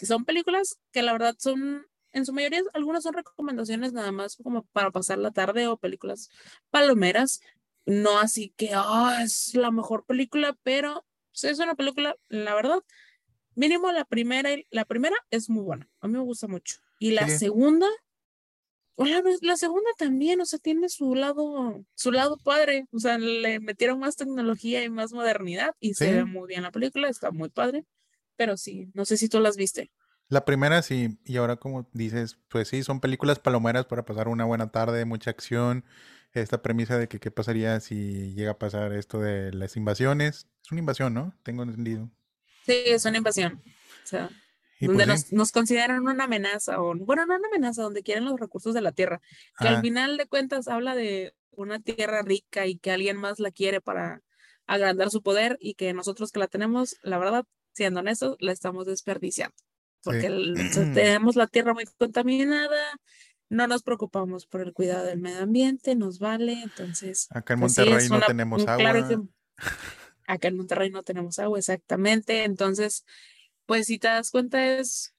[0.00, 4.38] que son películas que la verdad son, en su mayoría, algunas son recomendaciones nada más
[4.42, 6.30] como para pasar la tarde o películas
[6.70, 7.42] palomeras,
[7.84, 12.78] no así que, ah, es la mejor película, pero sí es una película, la verdad,
[13.54, 16.78] mínimo la primera, la primera es muy buena, a mí me gusta mucho.
[16.98, 17.36] Y la Sí.
[17.40, 17.86] segunda,
[18.94, 23.60] o la, segunda también, o sea, tiene su lado, su lado padre, o sea, le
[23.60, 27.50] metieron más tecnología y más modernidad y se ve muy bien la película, está muy
[27.50, 27.84] padre,
[28.40, 29.92] pero sí, no sé si tú las viste.
[30.28, 34.46] La primera sí, y ahora como dices, pues sí, son películas palomeras para pasar una
[34.46, 35.84] buena tarde, mucha acción.
[36.32, 40.46] Esta premisa de que qué pasaría si llega a pasar esto de las invasiones.
[40.64, 41.34] Es una invasión, ¿no?
[41.42, 42.08] Tengo entendido.
[42.64, 43.62] Sí, es una invasión,
[44.04, 44.30] o sea,
[44.80, 48.24] donde pues sí, nos, nos consideran una amenaza, o bueno, no una amenaza, donde quieren
[48.24, 49.20] los recursos de la tierra,
[49.58, 53.38] que ah, al final de cuentas habla de una tierra rica y que alguien más
[53.38, 54.22] la quiere para
[54.66, 58.86] agrandar su poder y que nosotros que la tenemos, la verdad, siendo honestos, la estamos
[58.86, 59.54] desperdiciando.
[60.02, 60.28] Porque
[60.94, 62.98] tenemos la tierra muy contaminada,
[63.48, 67.26] no nos preocupamos por el cuidado del medio ambiente, nos vale, entonces...
[67.30, 69.26] Acá en pues Monterrey no tenemos agua.
[70.26, 72.44] acá en Monterrey no tenemos agua, exactamente.
[72.44, 73.04] Entonces,
[73.66, 75.14] pues si te das cuenta es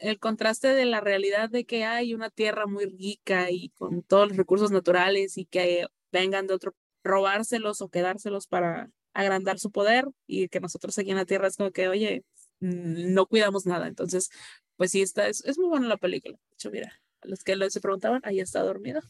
[0.00, 4.28] el contraste de la realidad de que hay una tierra muy rica y con todos
[4.28, 10.06] los recursos naturales y que vengan de otro, robárselos o quedárselos para agrandar su poder
[10.26, 12.24] y que nosotros aquí en la tierra es como que, oye,
[12.60, 13.88] no cuidamos nada.
[13.88, 14.30] Entonces,
[14.76, 16.36] pues sí, está, es, muy buena la película.
[16.50, 16.92] De hecho, mira,
[17.22, 19.00] a los que se preguntaban, ahí está dormido,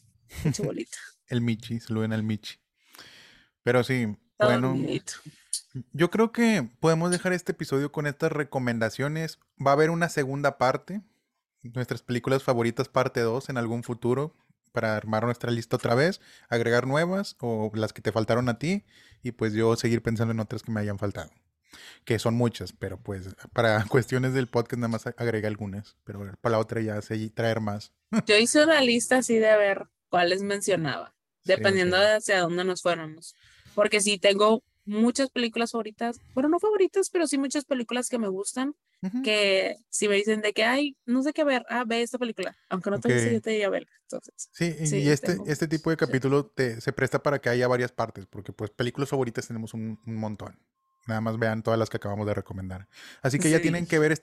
[0.45, 0.97] hecho bolita.
[1.27, 2.55] el Michi, ven al Michi.
[3.63, 4.75] Pero sí, bueno.
[5.93, 9.39] Yo creo que podemos dejar este episodio con estas recomendaciones.
[9.65, 11.01] Va a haber una segunda parte,
[11.61, 14.35] nuestras películas favoritas parte 2 en algún futuro,
[14.71, 18.85] para armar nuestra lista otra vez, agregar nuevas o las que te faltaron a ti
[19.23, 21.31] y pues yo seguir pensando en otras que me hayan faltado.
[22.03, 26.53] Que son muchas, pero pues para cuestiones del podcast nada más agregué algunas, pero para
[26.53, 27.93] la otra ya seguí traer más.
[28.25, 31.13] Yo hice una lista así de ver cuáles mencionaba,
[31.43, 33.35] dependiendo de hacia dónde nos fuéramos.
[33.73, 38.27] Porque si tengo muchas películas favoritas, bueno, no favoritas, pero sí muchas películas que me
[38.27, 38.75] gustan,
[39.23, 42.55] que si me dicen de que, hay, no sé qué ver, ah, ve esta película,
[42.69, 43.89] aunque no te guste, yo te verla.
[44.03, 47.91] Entonces, sí, y este, este tipo de capítulo te, se presta para que haya varias
[47.91, 50.59] partes, porque pues películas favoritas tenemos un, montón.
[51.07, 52.87] Nada más vean todas las que acabamos de recomendar.
[53.23, 54.19] Así que ya tienen que ver este